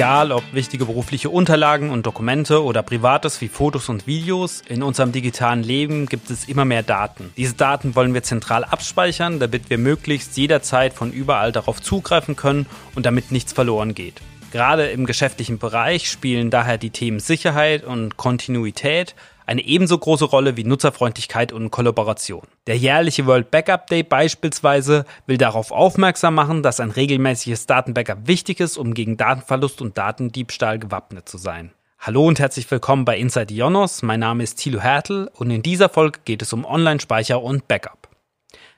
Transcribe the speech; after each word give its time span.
Egal 0.00 0.32
ob 0.32 0.54
wichtige 0.54 0.86
berufliche 0.86 1.28
Unterlagen 1.28 1.90
und 1.90 2.06
Dokumente 2.06 2.64
oder 2.64 2.82
privates 2.82 3.42
wie 3.42 3.48
Fotos 3.48 3.90
und 3.90 4.06
Videos, 4.06 4.62
in 4.66 4.82
unserem 4.82 5.12
digitalen 5.12 5.62
Leben 5.62 6.06
gibt 6.06 6.30
es 6.30 6.48
immer 6.48 6.64
mehr 6.64 6.82
Daten. 6.82 7.30
Diese 7.36 7.52
Daten 7.52 7.94
wollen 7.94 8.14
wir 8.14 8.22
zentral 8.22 8.64
abspeichern, 8.64 9.40
damit 9.40 9.68
wir 9.68 9.76
möglichst 9.76 10.38
jederzeit 10.38 10.94
von 10.94 11.12
überall 11.12 11.52
darauf 11.52 11.82
zugreifen 11.82 12.34
können 12.34 12.64
und 12.94 13.04
damit 13.04 13.30
nichts 13.30 13.52
verloren 13.52 13.94
geht. 13.94 14.22
Gerade 14.52 14.86
im 14.86 15.04
geschäftlichen 15.04 15.58
Bereich 15.58 16.10
spielen 16.10 16.50
daher 16.50 16.78
die 16.78 16.88
Themen 16.88 17.20
Sicherheit 17.20 17.84
und 17.84 18.16
Kontinuität 18.16 19.14
eine 19.50 19.64
ebenso 19.64 19.98
große 19.98 20.26
Rolle 20.26 20.56
wie 20.56 20.62
Nutzerfreundlichkeit 20.62 21.52
und 21.52 21.72
Kollaboration. 21.72 22.46
Der 22.68 22.78
jährliche 22.78 23.26
World 23.26 23.50
Backup 23.50 23.88
Day 23.88 24.04
beispielsweise 24.04 25.04
will 25.26 25.38
darauf 25.38 25.72
aufmerksam 25.72 26.36
machen, 26.36 26.62
dass 26.62 26.78
ein 26.78 26.92
regelmäßiges 26.92 27.66
Datenbackup 27.66 28.28
wichtig 28.28 28.60
ist, 28.60 28.78
um 28.78 28.94
gegen 28.94 29.16
Datenverlust 29.16 29.82
und 29.82 29.98
Datendiebstahl 29.98 30.78
gewappnet 30.78 31.28
zu 31.28 31.36
sein. 31.36 31.72
Hallo 31.98 32.24
und 32.28 32.38
herzlich 32.38 32.70
willkommen 32.70 33.04
bei 33.04 33.18
Inside 33.18 33.52
Ionos. 33.52 34.02
Mein 34.02 34.20
Name 34.20 34.44
ist 34.44 34.54
Thilo 34.54 34.80
Hertel 34.80 35.28
und 35.34 35.50
in 35.50 35.62
dieser 35.62 35.88
Folge 35.88 36.20
geht 36.24 36.42
es 36.42 36.52
um 36.52 36.64
Online-Speicher 36.64 37.42
und 37.42 37.66
Backup. 37.66 38.08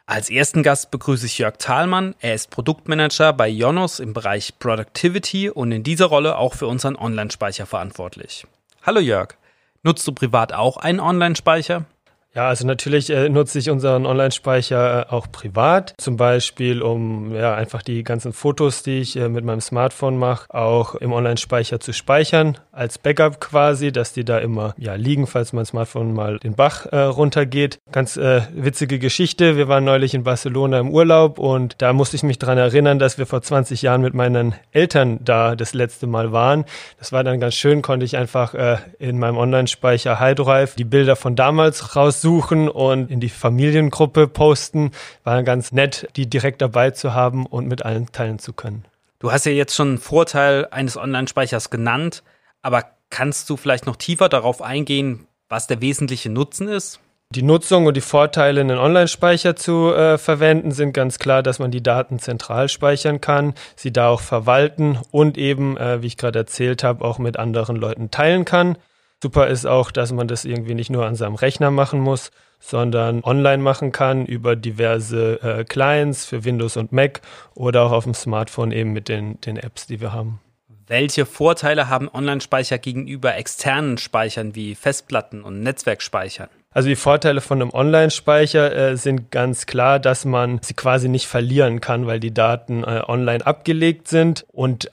Als 0.07 0.31
ersten 0.31 0.63
Gast 0.63 0.91
begrüße 0.91 1.27
ich 1.27 1.37
Jörg 1.37 1.59
Thalmann. 1.59 2.15
Er 2.21 2.35
ist 2.35 2.51
Produktmanager 2.51 3.35
bei 3.35 3.51
Ionos 3.51 4.01
im 4.01 4.15
Bereich 4.15 4.59
Productivity 4.59 5.51
und 5.51 5.71
in 5.71 5.83
dieser 5.83 6.07
Rolle 6.07 6.39
auch 6.39 6.55
für 6.55 6.67
unseren 6.67 6.97
Online-Speicher 6.97 7.67
verantwortlich. 7.67 8.47
Hallo 8.85 9.01
Jörg. 9.01 9.37
Nutzt 9.85 10.07
du 10.07 10.13
privat 10.13 10.53
auch 10.53 10.77
einen 10.77 11.01
Online-Speicher? 11.01 11.87
Ja, 12.35 12.49
also 12.49 12.67
natürlich 12.67 13.11
äh, 13.11 13.29
nutze 13.29 13.59
ich 13.59 13.69
unseren 13.69 14.07
Online-Speicher 14.07 15.03
äh, 15.03 15.13
auch 15.13 15.31
privat, 15.31 15.93
zum 15.99 16.17
Beispiel 16.17 16.81
um 16.81 17.35
ja 17.35 17.55
einfach 17.55 17.83
die 17.83 18.03
ganzen 18.05 18.33
Fotos, 18.33 18.83
die 18.83 19.01
ich 19.01 19.17
äh, 19.17 19.29
mit 19.29 19.45
meinem 19.45 19.61
Smartphone 19.61 20.17
mache, 20.17 20.47
auch 20.49 20.95
im 20.95 21.13
Online-Speicher 21.13 21.79
zu 21.79 21.93
speichern, 21.93 22.57
als 22.71 22.97
Backup 22.97 23.39
quasi, 23.39 23.93
dass 23.93 24.15
die 24.15 24.25
da 24.25 24.39
immer 24.39 24.75
ja 24.79 24.95
liegen, 24.95 25.27
falls 25.27 25.53
mein 25.53 25.67
Smartphone 25.67 26.15
mal 26.15 26.39
den 26.39 26.55
Bach 26.55 26.87
äh, 26.87 27.01
runtergeht. 27.01 27.81
Ganz 27.93 28.17
äh, 28.17 28.41
witzige 28.55 28.99
Geschichte. 28.99 29.59
Wir 29.59 29.69
waren 29.69 29.85
neulich 29.85 30.15
in 30.15 30.23
Barcelona 30.23 30.79
im 30.79 30.89
Urlaub 30.89 31.39
und 31.39 31.83
da 31.83 31.93
musste 31.93 32.17
ich 32.17 32.23
mich 32.23 32.39
dran 32.39 32.57
erinnern, 32.57 32.99
dass 32.99 33.19
wir 33.19 33.27
vor 33.27 33.43
20 33.43 33.83
Jahren 33.83 34.01
mit 34.01 34.15
meinen 34.15 34.55
Eltern 34.71 35.19
da 35.23 35.55
das 35.55 35.75
letzte 35.75 36.07
Mal 36.07 36.33
waren. 36.33 36.65
Das 36.99 37.13
war 37.13 37.25
dann 37.25 37.41
ganz 37.41 37.57
schön, 37.57 37.83
konnte 37.83 38.07
ich 38.07 38.17
einfach 38.17 38.55
äh, 38.55 38.79
in 38.99 39.19
meinem 39.19 39.37
Online-Speicher 39.37 40.19
High 40.19 40.37
Drive 40.37 40.77
die 40.77 40.85
Bilder 40.85 41.15
von 41.15 41.37
damals 41.37 41.95
raus 41.95 42.22
suchen 42.23 42.71
und 42.71 43.11
in 43.11 43.21
die 43.21 43.29
Familiengruppe 43.29 44.27
posten. 44.27 44.93
War 45.25 45.43
ganz 45.43 45.73
nett, 45.73 46.09
die 46.17 46.27
direkt 46.27 46.63
dabei 46.63 46.93
zu 46.93 47.13
haben 47.13 47.45
und 47.45 47.69
mit 47.69 47.85
allen 47.85 48.11
teilen 48.11 48.39
zu 48.39 48.55
können. 48.55 48.87
Du 49.19 49.31
hast 49.31 49.45
ja 49.45 49.53
jetzt 49.53 49.75
schon 49.75 49.89
einen 49.89 49.99
Vorteil 49.99 50.67
eines 50.71 50.97
Online-Speichers 50.97 51.69
genannt, 51.69 52.23
aber 52.63 52.85
kannst 53.11 53.51
du 53.51 53.57
vielleicht 53.57 53.87
noch 53.87 53.97
tiefer 53.97 54.29
darauf 54.29 54.63
eingehen, 54.63 55.27
was 55.49 55.67
der 55.67 55.81
wesentliche 55.81 56.31
Nutzen 56.31 56.69
ist? 56.69 56.99
Die 57.31 57.43
Nutzung 57.43 57.87
und 57.87 57.97
die 57.97 58.03
Vorteile, 58.03 58.61
einen 58.61 58.79
Online-Speicher 58.79 59.57
zu 59.57 59.95
äh, 59.95 60.19
verwenden, 60.19 60.71
sind 60.73 60.93
ganz 60.93 61.19
klar, 61.19 61.43
dass 61.43 61.59
man 61.59 61.71
die 61.71 61.83
Daten 61.83 62.19
zentral 62.19 62.69
speichern 62.69 63.21
kann, 63.21 63.55
sie 63.75 63.93
da 63.93 64.09
auch 64.09 64.21
verwalten 64.21 64.99
und 65.11 65.39
eben, 65.39 65.77
äh, 65.79 66.03
wie 66.03 66.09
ich 66.09 66.19
gerade 66.19 66.41
erzählt 66.41 66.85
habe, 66.85 67.05
auch 67.05 67.19
mit 67.19 67.39
anderen 67.39 67.77
Leuten 67.77 68.11
teilen 68.11 68.45
kann. 68.45 68.77
Super 69.23 69.47
ist 69.47 69.67
auch, 69.67 69.93
dass 69.93 70.11
man 70.11 70.27
das 70.27 70.45
irgendwie 70.45 70.75
nicht 70.75 70.91
nur 70.91 71.07
an 71.07 71.15
seinem 71.15 71.37
Rechner 71.37 71.71
machen 71.71 72.01
muss, 72.01 72.33
sondern 72.59 73.23
online 73.23 73.63
machen 73.63 73.93
kann 73.93 74.27
über 74.27 74.57
diverse 74.57 75.41
äh, 75.41 75.65
Clients 75.65 76.25
für 76.25 76.45
Windows 76.45 76.77
und 76.77 76.91
Mac 76.91 77.21
oder 77.55 77.83
auch 77.83 77.93
auf 77.93 78.03
dem 78.03 78.15
Smartphone 78.15 78.73
eben 78.73 78.93
mit 78.93 79.09
den, 79.09 79.41
den 79.43 79.59
Apps, 79.59 79.87
die 79.87 80.01
wir 80.01 80.13
haben. 80.13 80.41
Welche 80.89 81.25
Vorteile 81.25 81.89
haben 81.89 82.09
Online-Speicher 82.13 82.79
gegenüber 82.79 83.37
externen 83.37 83.97
Speichern 83.97 84.57
wie 84.57 84.75
Festplatten 84.75 85.45
und 85.45 85.63
Netzwerkspeichern? 85.63 86.49
Also 86.73 86.89
die 86.89 86.97
Vorteile 86.97 87.41
von 87.41 87.63
einem 87.63 87.71
Online-Speicher 87.71 88.75
äh, 88.75 88.97
sind 88.97 89.31
ganz 89.31 89.67
klar, 89.67 90.01
dass 90.01 90.25
man 90.25 90.59
sie 90.63 90.75
quasi 90.75 91.09
nicht 91.09 91.29
verlieren 91.29 91.81
kann, 91.81 92.09
weil 92.09 92.19
die 92.19 92.35
Daten 92.35 92.83
äh, 92.83 93.03
online 93.07 93.47
abgelegt 93.47 94.09
sind 94.09 94.45
und 94.51 94.91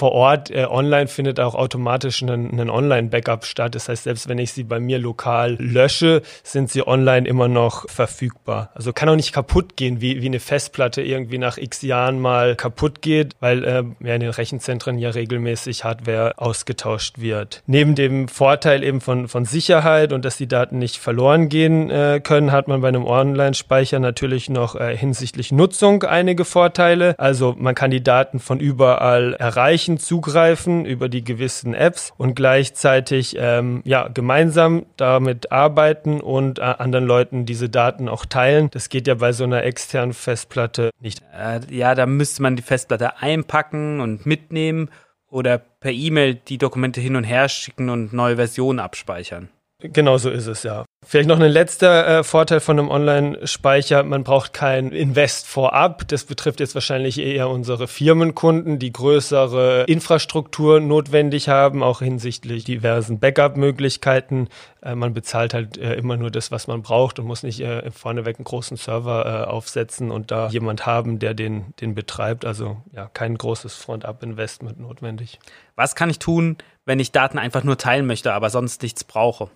vor 0.00 0.12
Ort 0.12 0.50
äh, 0.50 0.64
online 0.64 1.08
findet 1.08 1.40
auch 1.40 1.54
automatisch 1.54 2.22
ein, 2.22 2.58
ein 2.58 2.70
Online-Backup 2.70 3.44
statt. 3.44 3.74
Das 3.74 3.90
heißt, 3.90 4.04
selbst 4.04 4.30
wenn 4.30 4.38
ich 4.38 4.52
sie 4.52 4.64
bei 4.64 4.80
mir 4.80 4.98
lokal 4.98 5.56
lösche, 5.58 6.22
sind 6.42 6.70
sie 6.70 6.88
online 6.88 7.28
immer 7.28 7.48
noch 7.48 7.86
verfügbar. 7.86 8.70
Also 8.72 8.94
kann 8.94 9.10
auch 9.10 9.14
nicht 9.14 9.34
kaputt 9.34 9.76
gehen, 9.76 10.00
wie, 10.00 10.22
wie 10.22 10.26
eine 10.26 10.40
Festplatte 10.40 11.02
irgendwie 11.02 11.36
nach 11.36 11.58
x 11.58 11.82
Jahren 11.82 12.18
mal 12.18 12.56
kaputt 12.56 13.02
geht, 13.02 13.36
weil 13.40 13.62
äh, 13.62 13.84
ja 14.00 14.14
in 14.14 14.22
den 14.22 14.30
Rechenzentren 14.30 14.96
ja 14.96 15.10
regelmäßig 15.10 15.84
Hardware 15.84 16.32
ausgetauscht 16.38 17.20
wird. 17.20 17.62
Neben 17.66 17.94
dem 17.94 18.28
Vorteil 18.28 18.82
eben 18.82 19.02
von, 19.02 19.28
von 19.28 19.44
Sicherheit 19.44 20.14
und 20.14 20.24
dass 20.24 20.38
die 20.38 20.48
Daten 20.48 20.78
nicht 20.78 20.96
verloren 20.96 21.50
gehen 21.50 21.90
äh, 21.90 22.22
können, 22.24 22.52
hat 22.52 22.68
man 22.68 22.80
bei 22.80 22.88
einem 22.88 23.04
Online-Speicher 23.04 23.98
natürlich 23.98 24.48
noch 24.48 24.76
äh, 24.76 24.96
hinsichtlich 24.96 25.52
Nutzung 25.52 26.04
einige 26.04 26.46
Vorteile. 26.46 27.14
Also 27.18 27.54
man 27.58 27.74
kann 27.74 27.90
die 27.90 28.02
Daten 28.02 28.40
von 28.40 28.60
überall 28.60 29.34
erreichen 29.34 29.89
Bereichen 29.90 29.98
zugreifen 29.98 30.84
über 30.84 31.08
die 31.08 31.24
gewissen 31.24 31.74
Apps 31.74 32.12
und 32.16 32.34
gleichzeitig 32.34 33.36
ähm, 33.38 33.82
ja, 33.84 34.08
gemeinsam 34.08 34.86
damit 34.96 35.50
arbeiten 35.50 36.20
und 36.20 36.58
äh, 36.58 36.62
anderen 36.62 37.06
Leuten 37.06 37.46
diese 37.46 37.68
Daten 37.68 38.08
auch 38.08 38.24
teilen. 38.26 38.70
Das 38.70 38.88
geht 38.88 39.06
ja 39.06 39.14
bei 39.14 39.32
so 39.32 39.44
einer 39.44 39.64
externen 39.64 40.12
Festplatte 40.12 40.90
nicht. 41.00 41.22
Äh, 41.36 41.60
ja, 41.70 41.94
da 41.94 42.06
müsste 42.06 42.42
man 42.42 42.56
die 42.56 42.62
Festplatte 42.62 43.18
einpacken 43.18 44.00
und 44.00 44.26
mitnehmen 44.26 44.90
oder 45.28 45.58
per 45.58 45.92
E-Mail 45.92 46.34
die 46.34 46.58
Dokumente 46.58 47.00
hin 47.00 47.16
und 47.16 47.24
her 47.24 47.48
schicken 47.48 47.88
und 47.88 48.12
neue 48.12 48.36
Versionen 48.36 48.78
abspeichern. 48.78 49.48
Genau 49.82 50.18
so 50.18 50.30
ist 50.30 50.46
es, 50.46 50.62
ja. 50.62 50.84
Vielleicht 51.06 51.28
noch 51.28 51.40
ein 51.40 51.50
letzter 51.50 52.18
äh, 52.18 52.24
Vorteil 52.24 52.60
von 52.60 52.78
einem 52.78 52.90
Online-Speicher. 52.90 54.02
Man 54.02 54.22
braucht 54.22 54.52
kein 54.52 54.92
Invest 54.92 55.46
vorab. 55.46 56.06
Das 56.08 56.24
betrifft 56.24 56.60
jetzt 56.60 56.74
wahrscheinlich 56.74 57.18
eher 57.18 57.48
unsere 57.48 57.88
Firmenkunden, 57.88 58.78
die 58.78 58.92
größere 58.92 59.84
Infrastruktur 59.84 60.80
notwendig 60.80 61.48
haben, 61.48 61.82
auch 61.82 62.00
hinsichtlich 62.00 62.64
diversen 62.64 63.18
Backup-Möglichkeiten. 63.18 64.48
Äh, 64.82 64.94
man 64.94 65.14
bezahlt 65.14 65.54
halt 65.54 65.78
äh, 65.78 65.94
immer 65.94 66.18
nur 66.18 66.30
das, 66.30 66.50
was 66.50 66.66
man 66.66 66.82
braucht 66.82 67.18
und 67.18 67.24
muss 67.24 67.42
nicht 67.42 67.60
äh, 67.60 67.90
vorneweg 67.90 68.36
einen 68.36 68.44
großen 68.44 68.76
Server 68.76 69.24
äh, 69.24 69.50
aufsetzen 69.50 70.10
und 70.10 70.30
da 70.30 70.48
jemand 70.50 70.84
haben, 70.84 71.18
der 71.18 71.32
den, 71.32 71.72
den 71.80 71.94
betreibt. 71.94 72.44
Also 72.44 72.76
ja, 72.92 73.06
kein 73.06 73.38
großes 73.38 73.74
Front-up-Investment 73.74 74.78
notwendig. 74.78 75.38
Was 75.76 75.94
kann 75.94 76.10
ich 76.10 76.18
tun, 76.18 76.58
wenn 76.84 77.00
ich 77.00 77.10
Daten 77.10 77.38
einfach 77.38 77.64
nur 77.64 77.78
teilen 77.78 78.06
möchte, 78.06 78.34
aber 78.34 78.50
sonst 78.50 78.82
nichts 78.82 79.02
brauche? 79.02 79.48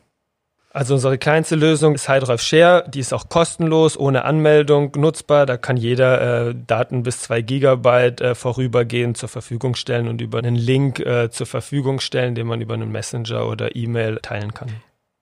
Also 0.75 0.95
unsere 0.95 1.19
kleinste 1.19 1.55
Lösung 1.55 1.95
ist 1.95 2.09
HiDrive 2.09 2.43
Share. 2.43 2.85
Die 2.89 2.99
ist 2.99 3.15
auch 3.15 3.29
kostenlos, 3.29 3.97
ohne 3.97 4.25
Anmeldung 4.25 4.91
nutzbar. 4.97 5.47
Da 5.47 5.57
kann 5.57 5.77
jeder 5.77 6.49
äh, 6.49 6.55
Daten 6.67 7.05
bis 7.05 7.21
zwei 7.21 7.43
Gigabyte 7.43 8.21
äh, 8.21 8.35
vorübergehend 8.35 9.17
zur 9.17 9.29
Verfügung 9.29 9.77
stellen 9.77 10.09
und 10.09 10.21
über 10.21 10.39
einen 10.39 10.57
Link 10.57 10.99
äh, 10.99 11.31
zur 11.31 11.47
Verfügung 11.47 12.01
stellen, 12.01 12.35
den 12.35 12.49
man 12.49 12.61
über 12.61 12.75
einen 12.75 12.91
Messenger 12.91 13.47
oder 13.47 13.77
E-Mail 13.77 14.19
teilen 14.21 14.53
kann. 14.53 14.69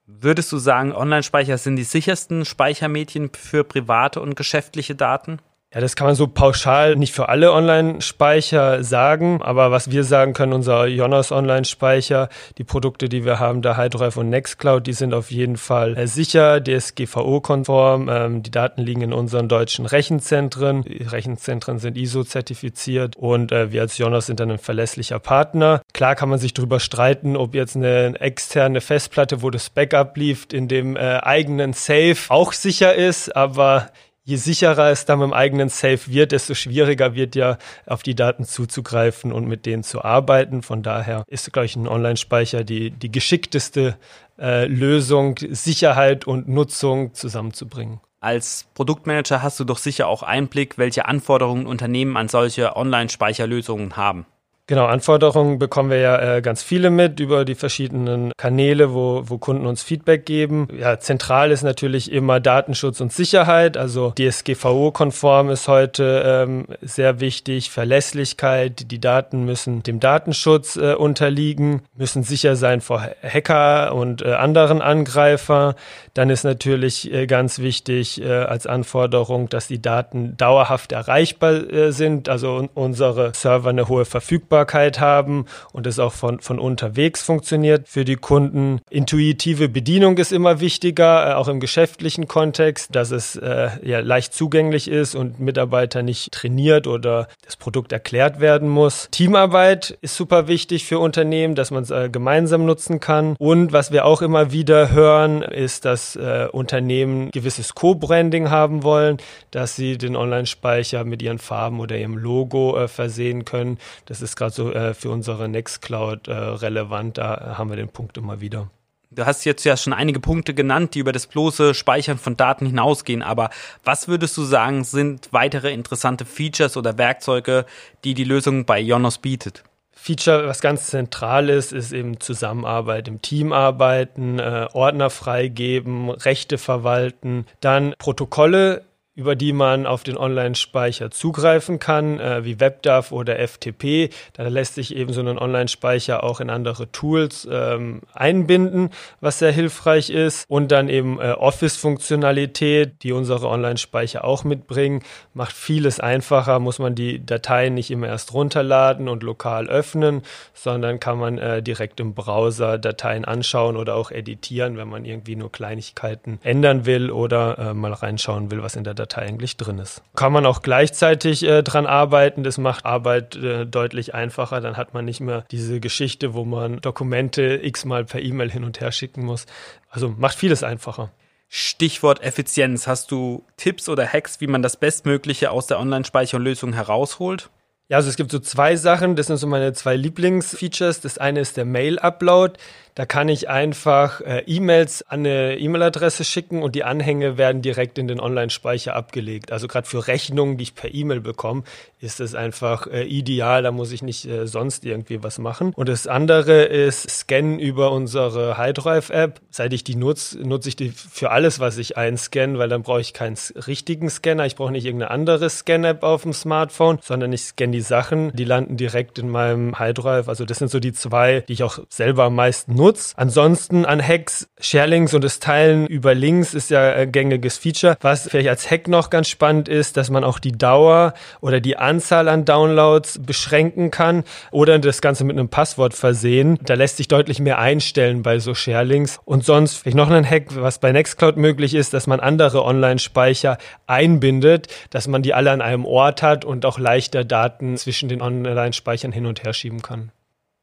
Würdest 0.07 0.51
du 0.51 0.57
sagen, 0.57 0.91
Online-Speicher 0.91 1.59
sind 1.59 1.75
die 1.75 1.83
sichersten 1.83 2.45
Speichermedien 2.45 3.29
für 3.31 3.63
private 3.63 4.21
und 4.21 4.35
geschäftliche 4.35 4.95
Daten? 4.95 5.37
Ja, 5.73 5.81
das 5.81 5.95
kann 5.95 6.05
man 6.05 6.15
so 6.15 6.27
pauschal 6.27 6.95
nicht 6.95 7.15
für 7.15 7.29
alle 7.29 7.51
Online-Speicher 7.51 8.83
sagen, 8.83 9.41
aber 9.41 9.71
was 9.71 9.89
wir 9.89 10.03
sagen 10.03 10.33
können, 10.33 10.53
unser 10.53 10.85
Jonas 10.85 11.31
Online-Speicher, 11.31 12.29
die 12.59 12.63
Produkte, 12.63 13.09
die 13.09 13.25
wir 13.25 13.39
haben, 13.39 13.63
der 13.63 13.75
Hydrive 13.75 14.19
und 14.19 14.29
Nextcloud, 14.29 14.85
die 14.85 14.93
sind 14.93 15.15
auf 15.15 15.31
jeden 15.31 15.57
Fall 15.57 15.97
äh, 15.97 16.05
sicher, 16.05 16.61
DSGVO-konform, 16.63 18.07
ähm, 18.07 18.43
die 18.43 18.51
Daten 18.51 18.83
liegen 18.83 19.01
in 19.01 19.13
unseren 19.13 19.49
deutschen 19.49 19.87
Rechenzentren, 19.87 20.83
die 20.83 21.01
Rechenzentren 21.01 21.79
sind 21.79 21.97
ISO-zertifiziert 21.97 23.15
und 23.15 23.51
äh, 23.51 23.71
wir 23.71 23.81
als 23.81 23.97
Jonas 23.97 24.27
sind 24.27 24.39
dann 24.39 24.51
ein 24.51 24.59
verlässlicher 24.59 25.17
Partner. 25.17 25.81
Klar 25.91 26.13
kann 26.13 26.29
man 26.29 26.37
sich 26.37 26.53
darüber 26.53 26.79
streiten, 26.79 27.35
ob 27.35 27.55
jetzt 27.55 27.75
eine 27.75 28.19
externe 28.19 28.79
Festplatte, 28.79 29.41
wo 29.41 29.49
das 29.49 29.71
Backup 29.71 30.17
lief, 30.17 30.45
in 30.53 30.67
dem 30.67 30.95
äh, 30.95 31.17
eigenen 31.23 31.73
Safe 31.73 32.17
auch 32.29 32.53
sicher 32.53 32.93
ist, 32.93 33.35
aber 33.35 33.87
je 34.23 34.37
sicherer 34.37 34.89
es 34.89 35.05
dann 35.05 35.19
mit 35.19 35.27
dem 35.27 35.33
eigenen 35.33 35.69
Safe 35.69 35.99
wird, 36.07 36.31
desto 36.31 36.53
schwieriger 36.53 37.15
wird 37.15 37.35
ja 37.35 37.57
auf 37.85 38.03
die 38.03 38.15
Daten 38.15 38.45
zuzugreifen 38.45 39.31
und 39.31 39.47
mit 39.47 39.65
denen 39.65 39.83
zu 39.83 40.03
arbeiten. 40.03 40.61
Von 40.61 40.83
daher 40.83 41.23
ist, 41.27 41.51
glaube 41.51 41.65
ich, 41.65 41.75
ein 41.75 41.87
Online-Speicher 41.87 42.63
die, 42.63 42.91
die 42.91 43.11
geschickteste 43.11 43.97
äh, 44.39 44.65
Lösung, 44.65 45.35
Sicherheit 45.37 46.25
und 46.25 46.47
Nutzung 46.47 47.13
zusammenzubringen. 47.13 47.99
Als 48.19 48.67
Produktmanager 48.73 49.43
hast 49.43 49.59
du 49.59 49.65
doch 49.65 49.77
sicher 49.77 50.07
auch 50.07 50.23
Einblick, 50.23 50.77
welche 50.77 51.05
Anforderungen 51.05 51.65
Unternehmen 51.65 52.15
an 52.15 52.29
solche 52.29 52.77
Online-Speicherlösungen 52.77 53.97
haben. 53.97 54.25
Genau, 54.65 54.85
Anforderungen 54.85 55.59
bekommen 55.59 55.89
wir 55.89 55.97
ja 55.97 56.37
äh, 56.37 56.41
ganz 56.41 56.63
viele 56.63 56.89
mit 56.89 57.19
über 57.19 57.43
die 57.43 57.55
verschiedenen 57.55 58.31
Kanäle, 58.37 58.93
wo, 58.93 59.23
wo 59.25 59.37
Kunden 59.37 59.65
uns 59.65 59.83
Feedback 59.83 60.25
geben. 60.25 60.69
Ja, 60.79 60.99
zentral 60.99 61.51
ist 61.51 61.63
natürlich 61.63 62.09
immer 62.09 62.39
Datenschutz 62.39 63.01
und 63.01 63.11
Sicherheit. 63.11 63.75
Also 63.75 64.13
DSGVO-konform 64.17 65.49
ist 65.49 65.67
heute 65.67 66.23
ähm, 66.25 66.67
sehr 66.81 67.19
wichtig. 67.19 67.71
Verlässlichkeit. 67.71 68.89
Die 68.89 69.01
Daten 69.01 69.43
müssen 69.43 69.83
dem 69.83 69.99
Datenschutz 69.99 70.77
äh, 70.77 70.93
unterliegen, 70.93 71.81
müssen 71.97 72.23
sicher 72.23 72.55
sein 72.55 72.79
vor 72.79 73.05
Hacker 73.21 73.93
und 73.93 74.21
äh, 74.21 74.31
anderen 74.31 74.81
Angreifer. 74.81 75.75
Dann 76.13 76.29
ist 76.29 76.45
natürlich 76.45 77.11
äh, 77.11 77.27
ganz 77.27 77.59
wichtig 77.59 78.21
äh, 78.21 78.31
als 78.31 78.65
Anforderung, 78.65 79.49
dass 79.49 79.67
die 79.67 79.81
Daten 79.81 80.37
dauerhaft 80.37 80.93
erreichbar 80.93 81.69
äh, 81.69 81.91
sind. 81.91 82.29
Also 82.29 82.69
unsere 82.75 83.33
Server 83.33 83.71
eine 83.71 83.89
hohe 83.89 84.05
Verfügbarkeit 84.05 84.52
Verfügbarkeit 84.53 84.99
haben 84.99 85.45
und 85.71 85.87
es 85.87 85.99
auch 85.99 86.13
von, 86.13 86.39
von 86.39 86.59
unterwegs 86.59 87.23
funktioniert 87.23 87.87
für 87.87 88.05
die 88.05 88.15
Kunden. 88.15 88.81
Intuitive 88.89 89.67
Bedienung 89.67 90.17
ist 90.17 90.31
immer 90.31 90.59
wichtiger, 90.59 91.31
äh, 91.31 91.33
auch 91.33 91.47
im 91.47 91.59
geschäftlichen 91.59 92.27
Kontext, 92.27 92.95
dass 92.95 93.11
es 93.11 93.35
äh, 93.35 93.69
ja 93.83 93.99
leicht 93.99 94.33
zugänglich 94.33 94.87
ist 94.87 95.15
und 95.15 95.39
Mitarbeiter 95.39 96.03
nicht 96.03 96.31
trainiert 96.31 96.85
oder 96.87 97.27
das 97.43 97.55
Produkt 97.55 97.91
erklärt 97.91 98.39
werden 98.39 98.69
muss. 98.69 99.07
Teamarbeit 99.11 99.97
ist 100.01 100.15
super 100.15 100.47
wichtig 100.47 100.85
für 100.85 100.99
Unternehmen, 100.99 101.55
dass 101.55 101.71
man 101.71 101.83
es 101.83 101.89
äh, 101.89 102.09
gemeinsam 102.09 102.65
nutzen 102.65 102.99
kann. 102.99 103.35
Und 103.39 103.73
was 103.73 103.91
wir 103.91 104.05
auch 104.05 104.21
immer 104.21 104.51
wieder 104.51 104.91
hören, 104.91 105.41
ist, 105.41 105.85
dass 105.85 106.15
äh, 106.15 106.47
Unternehmen 106.51 107.31
gewisses 107.31 107.73
Co-Branding 107.73 108.49
haben 108.49 108.83
wollen, 108.83 109.17
dass 109.51 109.75
sie 109.75 109.97
den 109.97 110.15
Online-Speicher 110.15 111.03
mit 111.05 111.21
ihren 111.21 111.39
Farben 111.39 111.79
oder 111.79 111.97
ihrem 111.97 112.17
Logo 112.17 112.77
äh, 112.77 112.87
versehen 112.87 113.45
können. 113.45 113.79
Das 114.05 114.21
ist 114.21 114.35
gerade 114.43 114.53
so 114.53 114.71
äh, 114.71 114.93
für 114.93 115.09
unsere 115.09 115.47
Nextcloud 115.47 116.27
äh, 116.27 116.33
relevant. 116.33 117.17
Da 117.17 117.55
haben 117.57 117.69
wir 117.69 117.77
den 117.77 117.89
Punkt 117.89 118.17
immer 118.17 118.41
wieder. 118.41 118.69
Du 119.09 119.25
hast 119.25 119.45
jetzt 119.45 119.63
ja 119.63 119.77
schon 119.77 119.93
einige 119.93 120.19
Punkte 120.19 120.53
genannt, 120.55 120.95
die 120.95 120.99
über 120.99 121.11
das 121.11 121.27
bloße 121.27 121.75
Speichern 121.75 122.17
von 122.17 122.35
Daten 122.35 122.65
hinausgehen. 122.65 123.21
Aber 123.21 123.51
was 123.83 124.07
würdest 124.07 124.35
du 124.37 124.43
sagen, 124.43 124.83
sind 124.83 125.29
weitere 125.31 125.71
interessante 125.71 126.25
Features 126.25 126.77
oder 126.77 126.97
Werkzeuge, 126.97 127.65
die 128.03 128.15
die 128.15 128.23
Lösung 128.23 128.65
bei 128.65 128.81
Ionos 128.81 129.19
bietet? 129.19 129.63
Feature, 129.91 130.47
was 130.47 130.59
ganz 130.59 130.87
zentral 130.87 131.47
ist, 131.49 131.71
ist 131.71 131.93
eben 131.93 132.19
Zusammenarbeit 132.19 133.07
im 133.07 133.21
Team 133.21 133.53
arbeiten, 133.53 134.39
äh, 134.39 134.67
Ordner 134.73 135.09
freigeben, 135.09 136.09
Rechte 136.09 136.57
verwalten, 136.57 137.45
dann 137.61 137.93
Protokolle 137.99 138.83
über 139.15 139.35
die 139.35 139.53
man 139.53 139.85
auf 139.85 140.03
den 140.03 140.17
Online-Speicher 140.17 141.11
zugreifen 141.11 141.77
kann, 141.77 142.19
äh, 142.19 142.43
wie 142.45 142.59
WebDAV 142.59 143.11
oder 143.11 143.35
FTP. 143.47 144.09
Da 144.33 144.47
lässt 144.47 144.73
sich 144.73 144.95
eben 144.95 145.13
so 145.13 145.21
ein 145.21 145.37
Online-Speicher 145.37 146.23
auch 146.23 146.39
in 146.39 146.49
andere 146.49 146.91
Tools 146.91 147.47
ähm, 147.49 148.01
einbinden, 148.13 148.89
was 149.21 149.37
sehr 149.37 149.51
hilfreich 149.51 150.09
ist. 150.09 150.45
Und 150.47 150.71
dann 150.71 150.89
eben 150.89 151.19
äh, 151.19 151.33
Office-Funktionalität, 151.33 153.03
die 153.03 153.11
unsere 153.11 153.47
Online-Speicher 153.47 154.23
auch 154.23 154.43
mitbringen, 154.43 155.03
macht 155.35 155.55
vieles 155.55 155.99
einfacher, 155.99 156.57
muss 156.57 156.79
man 156.79 156.95
die 156.95 157.23
Dateien 157.23 157.75
nicht 157.75 157.91
immer 157.91 158.07
erst 158.07 158.33
runterladen 158.33 159.07
und 159.07 159.21
lokal 159.21 159.67
öffnen, 159.67 160.23
sondern 160.55 160.99
kann 160.99 161.19
man 161.19 161.37
äh, 161.37 161.61
direkt 161.61 161.99
im 161.99 162.15
Browser 162.15 162.79
Dateien 162.79 163.25
anschauen 163.25 163.77
oder 163.77 163.95
auch 163.95 164.09
editieren, 164.09 164.75
wenn 164.75 164.87
man 164.87 165.05
irgendwie 165.05 165.35
nur 165.35 165.51
Kleinigkeiten 165.51 166.39
ändern 166.41 166.87
will 166.87 167.11
oder 167.11 167.59
äh, 167.59 167.73
mal 167.75 167.93
reinschauen 167.93 168.49
will, 168.49 168.63
was 168.63 168.75
in 168.75 168.83
der 168.83 168.95
Datei 168.95 169.02
Datei 169.03 169.23
eigentlich 169.23 169.57
drin 169.57 169.79
ist. 169.79 170.01
Kann 170.15 170.33
man 170.33 170.45
auch 170.45 170.61
gleichzeitig 170.61 171.43
äh, 171.43 171.61
dran 171.61 171.85
arbeiten. 171.85 172.43
Das 172.43 172.57
macht 172.57 172.85
Arbeit 172.85 173.35
äh, 173.35 173.65
deutlich 173.65 174.13
einfacher. 174.13 174.61
Dann 174.61 174.77
hat 174.77 174.93
man 174.93 175.05
nicht 175.05 175.19
mehr 175.19 175.45
diese 175.51 175.79
Geschichte, 175.79 176.33
wo 176.33 176.45
man 176.45 176.79
Dokumente 176.79 177.59
x-mal 177.61 178.05
per 178.05 178.21
E-Mail 178.21 178.51
hin 178.51 178.63
und 178.63 178.79
her 178.79 178.91
schicken 178.91 179.25
muss. 179.25 179.45
Also 179.89 180.09
macht 180.09 180.37
vieles 180.37 180.63
einfacher. 180.63 181.11
Stichwort 181.49 182.23
Effizienz. 182.23 182.87
Hast 182.87 183.11
du 183.11 183.45
Tipps 183.57 183.87
oder 183.89 184.07
Hacks, 184.07 184.41
wie 184.41 184.47
man 184.47 184.63
das 184.63 184.77
Bestmögliche 184.77 185.51
aus 185.51 185.67
der 185.67 185.79
Online-Speicherlösung 185.79 186.73
herausholt? 186.73 187.49
Ja, 187.89 187.97
also 187.97 188.09
es 188.09 188.15
gibt 188.15 188.31
so 188.31 188.39
zwei 188.39 188.75
Sachen. 188.75 189.15
Das 189.15 189.27
sind 189.27 189.37
so 189.37 189.45
meine 189.45 189.73
zwei 189.73 189.95
Lieblingsfeatures. 189.95 191.01
Das 191.01 191.17
eine 191.17 191.41
ist 191.41 191.57
der 191.57 191.65
Mail-Upload. 191.65 192.53
Da 192.95 193.07
kann 193.07 193.27
ich 193.27 193.49
einfach 193.49 194.21
äh, 194.21 194.43
E-Mails 194.45 195.01
an 195.07 195.21
eine 195.21 195.57
E-Mail-Adresse 195.57 196.23
schicken 196.23 196.61
und 196.61 196.75
die 196.75 196.83
Anhänge 196.83 197.37
werden 197.39 197.63
direkt 197.63 197.97
in 197.97 198.07
den 198.07 198.19
Online-Speicher 198.19 198.95
abgelegt. 198.95 199.51
Also 199.51 199.67
gerade 199.67 199.87
für 199.87 200.07
Rechnungen, 200.07 200.57
die 200.57 200.63
ich 200.63 200.75
per 200.75 200.93
E-Mail 200.93 201.19
bekomme, 201.19 201.63
ist 202.01 202.19
es 202.19 202.35
einfach 202.35 202.85
äh, 202.85 203.03
ideal. 203.03 203.63
Da 203.63 203.71
muss 203.71 203.91
ich 203.91 204.03
nicht 204.03 204.25
äh, 204.25 204.45
sonst 204.45 204.85
irgendwie 204.85 205.23
was 205.23 205.39
machen. 205.39 205.73
Und 205.75 205.89
das 205.89 206.05
andere 206.05 206.65
ist 206.65 207.09
Scannen 207.09 207.57
über 207.57 207.91
unsere 207.91 208.59
HiDrive-App. 208.59 209.41
Seit 209.49 209.73
ich 209.73 209.83
die 209.83 209.95
nutze, 209.95 210.39
nutze 210.47 210.69
ich 210.69 210.75
die 210.75 210.89
für 210.89 211.31
alles, 211.31 211.59
was 211.59 211.79
ich 211.79 211.97
einscanne, 211.97 212.59
weil 212.59 212.69
dann 212.69 212.83
brauche 212.83 213.01
ich 213.01 213.13
keinen 213.13 213.37
richtigen 213.65 214.09
Scanner. 214.11 214.45
Ich 214.45 214.55
brauche 214.55 214.71
nicht 214.71 214.85
irgendeine 214.85 215.09
andere 215.09 215.49
Scan-App 215.49 216.03
auf 216.03 216.23
dem 216.23 216.33
Smartphone, 216.33 216.99
sondern 217.01 217.33
ich 217.33 217.41
scanne 217.41 217.71
die 217.71 217.81
Sachen, 217.81 218.31
die 218.35 218.45
landen 218.45 218.77
direkt 218.77 219.17
in 219.17 219.29
meinem 219.29 219.79
HiDrive. 219.79 220.29
Also 220.29 220.45
das 220.45 220.59
sind 220.59 220.69
so 220.69 220.79
die 220.79 220.93
zwei, 220.93 221.39
die 221.47 221.53
ich 221.53 221.63
auch 221.63 221.79
selber 221.89 222.25
am 222.25 222.35
meisten 222.35 222.75
nutze 222.75 222.82
nutzt. 222.83 223.13
Ansonsten 223.17 223.85
an 223.85 224.05
Hacks, 224.05 224.49
Sharelinks 224.59 225.13
und 225.13 225.23
das 225.23 225.39
Teilen 225.39 225.87
über 225.87 226.13
Links 226.13 226.53
ist 226.53 226.69
ja 226.69 226.93
ein 226.93 227.11
gängiges 227.11 227.57
Feature. 227.57 227.97
Was 228.01 228.27
vielleicht 228.29 228.49
als 228.49 228.69
Hack 228.69 228.87
noch 228.87 229.09
ganz 229.09 229.29
spannend 229.29 229.69
ist, 229.69 229.95
dass 229.95 230.09
man 230.09 230.23
auch 230.23 230.39
die 230.39 230.51
Dauer 230.51 231.13
oder 231.39 231.61
die 231.61 231.77
Anzahl 231.77 232.27
an 232.27 232.45
Downloads 232.45 233.19
beschränken 233.25 233.89
kann 233.89 234.23
oder 234.51 234.79
das 234.79 235.01
Ganze 235.01 235.23
mit 235.23 235.37
einem 235.37 235.49
Passwort 235.49 235.93
versehen. 235.93 236.59
Da 236.63 236.73
lässt 236.73 236.97
sich 236.97 237.07
deutlich 237.07 237.39
mehr 237.39 237.59
einstellen 237.59 238.21
bei 238.21 238.39
so 238.39 238.53
Sharelinks. 238.53 239.19
Und 239.23 239.45
sonst 239.45 239.77
vielleicht 239.77 239.97
noch 239.97 240.09
ein 240.09 240.29
Hack, 240.29 240.47
was 240.55 240.79
bei 240.79 240.91
Nextcloud 240.91 241.37
möglich 241.37 241.73
ist, 241.73 241.93
dass 241.93 242.07
man 242.07 242.19
andere 242.19 242.65
Online-Speicher 242.65 243.57
einbindet, 243.87 244.67
dass 244.89 245.07
man 245.07 245.23
die 245.23 245.33
alle 245.33 245.51
an 245.51 245.61
einem 245.61 245.85
Ort 245.85 246.21
hat 246.21 246.43
und 246.43 246.65
auch 246.65 246.79
leichter 246.79 247.23
Daten 247.23 247.77
zwischen 247.77 248.09
den 248.09 248.21
Online-Speichern 248.21 249.11
hin 249.13 249.25
und 249.25 249.43
her 249.43 249.53
schieben 249.53 249.81
kann. 249.81 250.11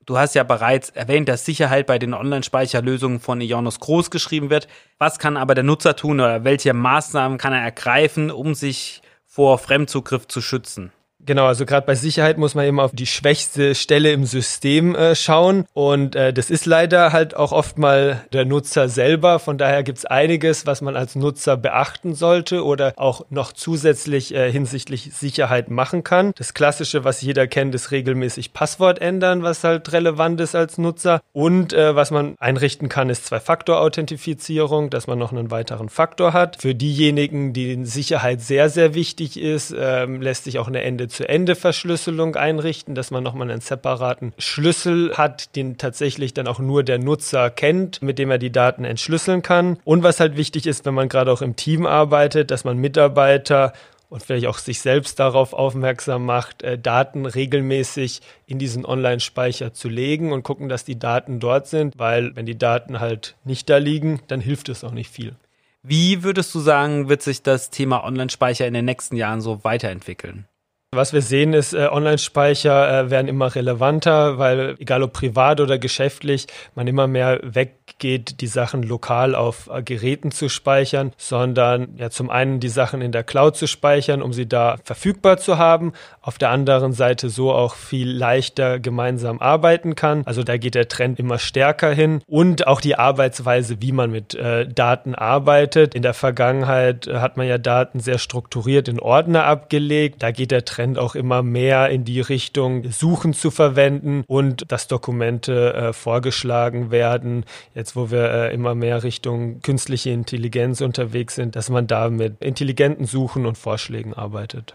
Du 0.07 0.19
hast 0.19 0.35
ja 0.35 0.45
bereits 0.45 0.91
erwähnt, 0.91 1.29
dass 1.29 1.45
Sicherheit 1.45 1.87
bei 1.87 1.99
den 1.99 2.15
Online-Speicherlösungen 2.15 3.21
von 3.21 3.41
Ionos 3.41 3.81
groß 3.81 4.11
geschrieben 4.11 4.51
wird. 4.51 4.67
Was 4.99 5.19
kann 5.19 5.37
aber 5.37 5.55
der 5.55 5.65
Nutzer 5.65 5.95
tun 5.95 6.21
oder 6.21 6.43
welche 6.43 6.73
Maßnahmen 6.73 7.39
kann 7.39 7.53
er 7.53 7.63
ergreifen, 7.63 8.31
um 8.31 8.55
sich 8.55 9.03
vor 9.27 9.59
Fremdzugriff 9.59 10.27
zu 10.27 10.41
schützen? 10.41 10.93
Genau, 11.27 11.47
also 11.47 11.67
gerade 11.67 11.87
bei 11.87 11.95
Sicherheit 11.95 12.39
muss 12.39 12.55
man 12.55 12.65
eben 12.65 12.81
auf 12.81 12.93
die 12.93 13.07
schwächste 13.07 13.75
Stelle 13.75 14.13
im 14.13 14.25
System 14.25 14.95
äh, 14.95 15.15
schauen. 15.15 15.67
Und 15.75 16.17
äh, 16.17 16.33
das 16.33 16.51
ist 16.51 16.67
leider 16.67 17.13
halt 17.13 17.37
auch 17.37 17.53
oft 17.53 17.79
mal 17.79 18.25
der 18.33 18.47
Nutzer 18.47 18.89
selber. 18.89 19.39
Von 19.39 19.59
daher 19.59 19.83
gibt 19.83 19.99
es 19.99 20.07
einiges, 20.07 20.67
was 20.67 20.81
man 20.81 20.97
als 20.97 21.17
Nutzer 21.17 21.57
beachten 21.57 22.15
sollte 22.15 22.65
oder 22.65 22.95
auch 22.97 23.27
noch 23.29 23.53
zusätzlich 23.53 24.35
äh, 24.35 24.51
hinsichtlich 24.51 25.11
Sicherheit 25.15 25.71
machen 25.71 26.05
kann. 26.05 26.33
Das 26.37 26.55
Klassische, 26.55 27.05
was 27.05 27.21
jeder 27.21 27.47
kennt, 27.47 27.75
ist 27.75 27.91
regelmäßig 27.91 28.55
Passwort 28.55 28.99
ändern, 29.01 29.43
was 29.43 29.63
halt 29.63 29.93
relevant 29.93 30.41
ist 30.41 30.55
als 30.55 30.79
Nutzer. 30.79 31.21
Und 31.33 31.73
äh, 31.75 31.95
was 31.95 32.11
man 32.11 32.35
einrichten 32.39 32.89
kann, 32.89 33.11
ist 33.11 33.27
Zwei-Faktor-Authentifizierung, 33.27 34.89
dass 34.89 35.07
man 35.07 35.19
noch 35.19 35.33
einen 35.33 35.51
weiteren 35.51 35.91
Faktor 35.91 36.33
hat. 36.33 36.57
Für 36.61 36.75
diejenigen, 36.75 37.53
denen 37.53 37.85
Sicherheit 37.85 38.41
sehr, 38.41 38.71
sehr 38.71 38.95
wichtig 38.95 39.39
ist, 39.39 39.75
ähm, 39.79 40.23
lässt 40.23 40.45
sich 40.45 40.59
auch 40.59 40.69
eine 40.69 40.83
Ende 40.83 41.10
Ende-zu-Ende-Verschlüsselung 41.11 42.37
einrichten, 42.37 42.95
dass 42.95 43.11
man 43.11 43.23
nochmal 43.23 43.51
einen 43.51 43.61
separaten 43.61 44.33
Schlüssel 44.39 45.15
hat, 45.17 45.57
den 45.57 45.77
tatsächlich 45.77 46.35
dann 46.35 46.47
auch 46.47 46.61
nur 46.61 46.85
der 46.85 46.99
Nutzer 46.99 47.51
kennt, 47.51 48.01
mit 48.03 48.19
dem 48.19 48.31
er 48.31 48.39
die 48.39 48.53
Daten 48.53 48.85
entschlüsseln 48.85 49.43
kann. 49.43 49.79
Und 49.85 50.03
was 50.03 50.21
halt 50.21 50.37
wichtig 50.37 50.67
ist, 50.67 50.87
wenn 50.87 50.95
man 50.95 51.09
gerade 51.09 51.33
auch 51.33 51.43
im 51.43 51.57
Team 51.57 51.87
arbeitet, 51.87 52.51
dass 52.51 52.65
man 52.65 52.79
Mitarbeiter 52.79 53.73
und 54.09 54.23
vielleicht 54.23 54.47
auch 54.47 54.59
sich 54.59 54.81
selbst 54.81 55.21
darauf 55.21 55.53
aufmerksam 55.53 56.25
macht, 56.25 56.63
äh, 56.63 56.79
Daten 56.79 57.27
regelmäßig 57.27 58.23
in 58.47 58.59
diesen 58.59 58.85
Online-Speicher 58.85 59.73
zu 59.73 59.89
legen 59.89 60.33
und 60.33 60.43
gucken, 60.43 60.69
dass 60.69 60.85
die 60.85 60.99
Daten 60.99 61.39
dort 61.39 61.69
sind, 61.69 61.97
weil 61.97 62.35
wenn 62.35 62.47
die 62.47 62.59
Daten 62.59 62.99
halt 62.99 63.37
nicht 63.45 63.71
da 63.71 63.77
liegen, 63.77 64.21
dann 64.27 64.41
hilft 64.41 64.69
es 64.69 64.83
auch 64.83 64.93
nicht 64.93 65.11
viel. 65.11 65.37
Wie 65.83 66.25
würdest 66.25 66.55
du 66.55 66.61
sagen, 66.61 67.09
wird 67.09 67.23
sich 67.23 67.43
das 67.43 67.71
Thema 67.71 68.05
Online-Speicher 68.05 68.67
in 68.67 68.75
den 68.75 68.85
nächsten 68.85 69.17
Jahren 69.17 69.41
so 69.41 69.65
weiterentwickeln? 69.65 70.47
Was 70.93 71.13
wir 71.13 71.23
sehen 71.23 71.53
ist, 71.53 71.73
äh, 71.73 71.87
Online-Speicher 71.87 73.03
äh, 73.03 73.11
werden 73.11 73.29
immer 73.29 73.55
relevanter, 73.55 74.39
weil 74.39 74.75
egal 74.81 75.05
ob 75.05 75.13
privat 75.13 75.61
oder 75.61 75.79
geschäftlich, 75.79 76.49
man 76.75 76.89
immer 76.89 77.07
mehr 77.07 77.39
weggeht, 77.45 78.41
die 78.41 78.49
Sachen 78.49 78.83
lokal 78.83 79.37
auf 79.37 79.71
äh, 79.73 79.85
Geräten 79.85 80.33
zu 80.33 80.49
speichern, 80.49 81.13
sondern 81.17 81.95
ja 81.97 82.11
zum 82.11 82.29
einen 82.29 82.59
die 82.59 82.69
Sachen 82.69 83.03
in 83.03 83.13
der 83.13 83.23
Cloud 83.23 83.57
zu 83.57 83.69
speichern, 83.69 84.21
um 84.21 84.33
sie 84.33 84.49
da 84.49 84.79
verfügbar 84.83 85.39
zu 85.39 85.59
haben, 85.59 85.93
auf 86.23 86.39
der 86.39 86.51
anderen 86.51 86.93
Seite 86.93 87.31
so 87.31 87.53
auch 87.53 87.77
viel 87.77 88.11
leichter 88.11 88.81
gemeinsam 88.81 89.39
arbeiten 89.39 89.95
kann. 89.95 90.23
Also 90.27 90.43
da 90.43 90.57
geht 90.57 90.75
der 90.75 90.89
Trend 90.89 91.21
immer 91.21 91.39
stärker 91.39 91.93
hin 91.93 92.21
und 92.27 92.67
auch 92.67 92.81
die 92.81 92.97
Arbeitsweise, 92.97 93.81
wie 93.81 93.93
man 93.93 94.11
mit 94.11 94.37
Daten 94.75 95.15
arbeitet. 95.15 95.95
In 95.95 96.03
der 96.03 96.15
Vergangenheit 96.15 97.07
hat 97.07 97.37
man 97.37 97.47
ja 97.47 97.59
Daten 97.59 98.01
sehr 98.01 98.19
strukturiert 98.19 98.89
in 98.89 98.99
Ordner 98.99 99.45
abgelegt. 99.45 100.23
Da 100.23 100.33
geht 100.33 100.51
der 100.51 100.65
Trend 100.65 100.80
Trend 100.81 100.99
auch 100.99 101.15
immer 101.15 101.43
mehr 101.43 101.91
in 101.91 102.07
die 102.07 102.23
Richtung 102.23 102.91
Suchen 102.91 103.35
zu 103.35 103.51
verwenden 103.51 104.25
und 104.27 104.73
dass 104.73 104.89
Dokumente 104.89 105.75
äh, 105.75 105.93
vorgeschlagen 105.93 106.91
werden. 106.91 107.45
Jetzt, 107.75 107.97
wo 107.97 108.11
wir 108.11 108.31
äh, 108.31 108.55
immer 108.55 108.75
mehr 108.75 109.03
Richtung 109.03 109.61
künstliche 109.61 110.09
Intelligenz 110.09 110.81
unterwegs 110.81 111.35
sind, 111.35 111.55
dass 111.55 111.69
man 111.69 111.87
da 111.87 112.09
mit 112.09 112.43
intelligenten 112.43 113.05
Suchen 113.05 113.45
und 113.45 113.59
Vorschlägen 113.59 114.15
arbeitet. 114.15 114.73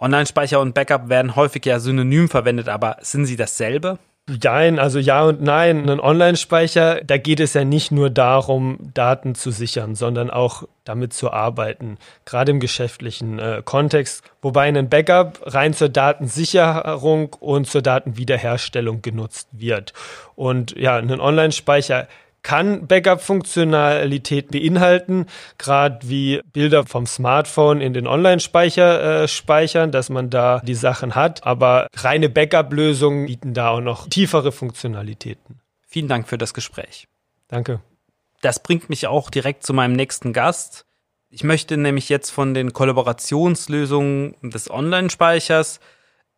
Online-Speicher 0.00 0.58
und 0.58 0.74
Backup 0.74 1.08
werden 1.08 1.36
häufig 1.36 1.64
ja 1.64 1.78
synonym 1.78 2.28
verwendet, 2.28 2.68
aber 2.68 2.96
sind 3.00 3.26
sie 3.26 3.36
dasselbe? 3.36 3.98
Jein, 4.28 4.80
also 4.80 4.98
ja 4.98 5.22
und 5.22 5.40
nein. 5.40 5.88
Ein 5.88 6.00
Online-Speicher, 6.00 7.00
da 7.04 7.16
geht 7.16 7.38
es 7.38 7.54
ja 7.54 7.64
nicht 7.64 7.92
nur 7.92 8.10
darum, 8.10 8.90
Daten 8.92 9.36
zu 9.36 9.52
sichern, 9.52 9.94
sondern 9.94 10.30
auch 10.30 10.64
damit 10.82 11.12
zu 11.12 11.30
arbeiten, 11.32 11.96
gerade 12.24 12.50
im 12.50 12.58
geschäftlichen 12.58 13.38
äh, 13.38 13.62
Kontext. 13.64 14.24
Wobei 14.42 14.66
ein 14.66 14.88
Backup 14.88 15.40
rein 15.42 15.74
zur 15.74 15.90
Datensicherung 15.90 17.34
und 17.34 17.68
zur 17.68 17.82
Datenwiederherstellung 17.82 19.00
genutzt 19.00 19.48
wird. 19.52 19.92
Und 20.34 20.76
ja, 20.76 20.96
ein 20.96 21.20
Online-Speicher 21.20 22.08
kann 22.46 22.86
Backup-Funktionalität 22.86 24.52
beinhalten, 24.52 25.26
gerade 25.58 26.08
wie 26.08 26.40
Bilder 26.52 26.86
vom 26.86 27.04
Smartphone 27.04 27.80
in 27.80 27.92
den 27.92 28.06
Online-Speicher 28.06 29.24
äh, 29.24 29.28
speichern, 29.28 29.90
dass 29.90 30.10
man 30.10 30.30
da 30.30 30.60
die 30.60 30.76
Sachen 30.76 31.16
hat. 31.16 31.44
Aber 31.44 31.88
reine 31.96 32.28
Backup-Lösungen 32.28 33.26
bieten 33.26 33.52
da 33.52 33.70
auch 33.70 33.80
noch 33.80 34.08
tiefere 34.08 34.52
Funktionalitäten. 34.52 35.58
Vielen 35.88 36.06
Dank 36.06 36.28
für 36.28 36.38
das 36.38 36.54
Gespräch. 36.54 37.08
Danke. 37.48 37.80
Das 38.42 38.62
bringt 38.62 38.88
mich 38.90 39.08
auch 39.08 39.28
direkt 39.28 39.66
zu 39.66 39.74
meinem 39.74 39.94
nächsten 39.94 40.32
Gast. 40.32 40.86
Ich 41.28 41.42
möchte 41.42 41.76
nämlich 41.76 42.08
jetzt 42.08 42.30
von 42.30 42.54
den 42.54 42.72
Kollaborationslösungen 42.72 44.36
des 44.42 44.70
Online-Speichers 44.70 45.80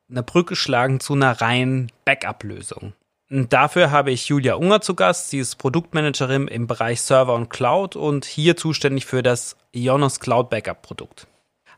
eine 0.08 0.22
Brücke 0.22 0.56
schlagen 0.56 1.00
zu 1.00 1.12
einer 1.12 1.38
reinen 1.38 1.92
Backup-Lösung. 2.06 2.94
Dafür 3.30 3.90
habe 3.90 4.10
ich 4.10 4.28
Julia 4.28 4.54
Unger 4.54 4.80
zu 4.80 4.94
Gast. 4.94 5.28
Sie 5.28 5.38
ist 5.38 5.56
Produktmanagerin 5.56 6.48
im 6.48 6.66
Bereich 6.66 7.02
Server 7.02 7.34
und 7.34 7.50
Cloud 7.50 7.94
und 7.94 8.24
hier 8.24 8.56
zuständig 8.56 9.04
für 9.04 9.22
das 9.22 9.54
Ionos 9.72 10.18
Cloud 10.18 10.48
Backup 10.48 10.80
Produkt. 10.80 11.26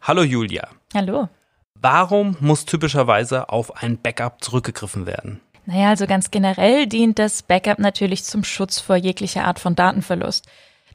Hallo 0.00 0.23
Julia. 0.23 0.69
Hallo. 0.95 1.28
Warum 1.75 2.37
muss 2.38 2.66
typischerweise 2.66 3.49
auf 3.49 3.83
ein 3.83 4.00
Backup 4.00 4.45
zurückgegriffen 4.45 5.07
werden? 5.07 5.40
Naja, 5.66 5.88
also 5.88 6.07
ganz 6.07 6.30
generell 6.30 6.87
dient 6.87 7.19
das 7.19 7.42
Backup 7.42 7.80
natürlich 7.80 8.23
zum 8.23 8.45
Schutz 8.45 8.78
vor 8.78 8.95
jeglicher 8.95 9.45
Art 9.45 9.59
von 9.59 9.75
Datenverlust. 9.75 10.47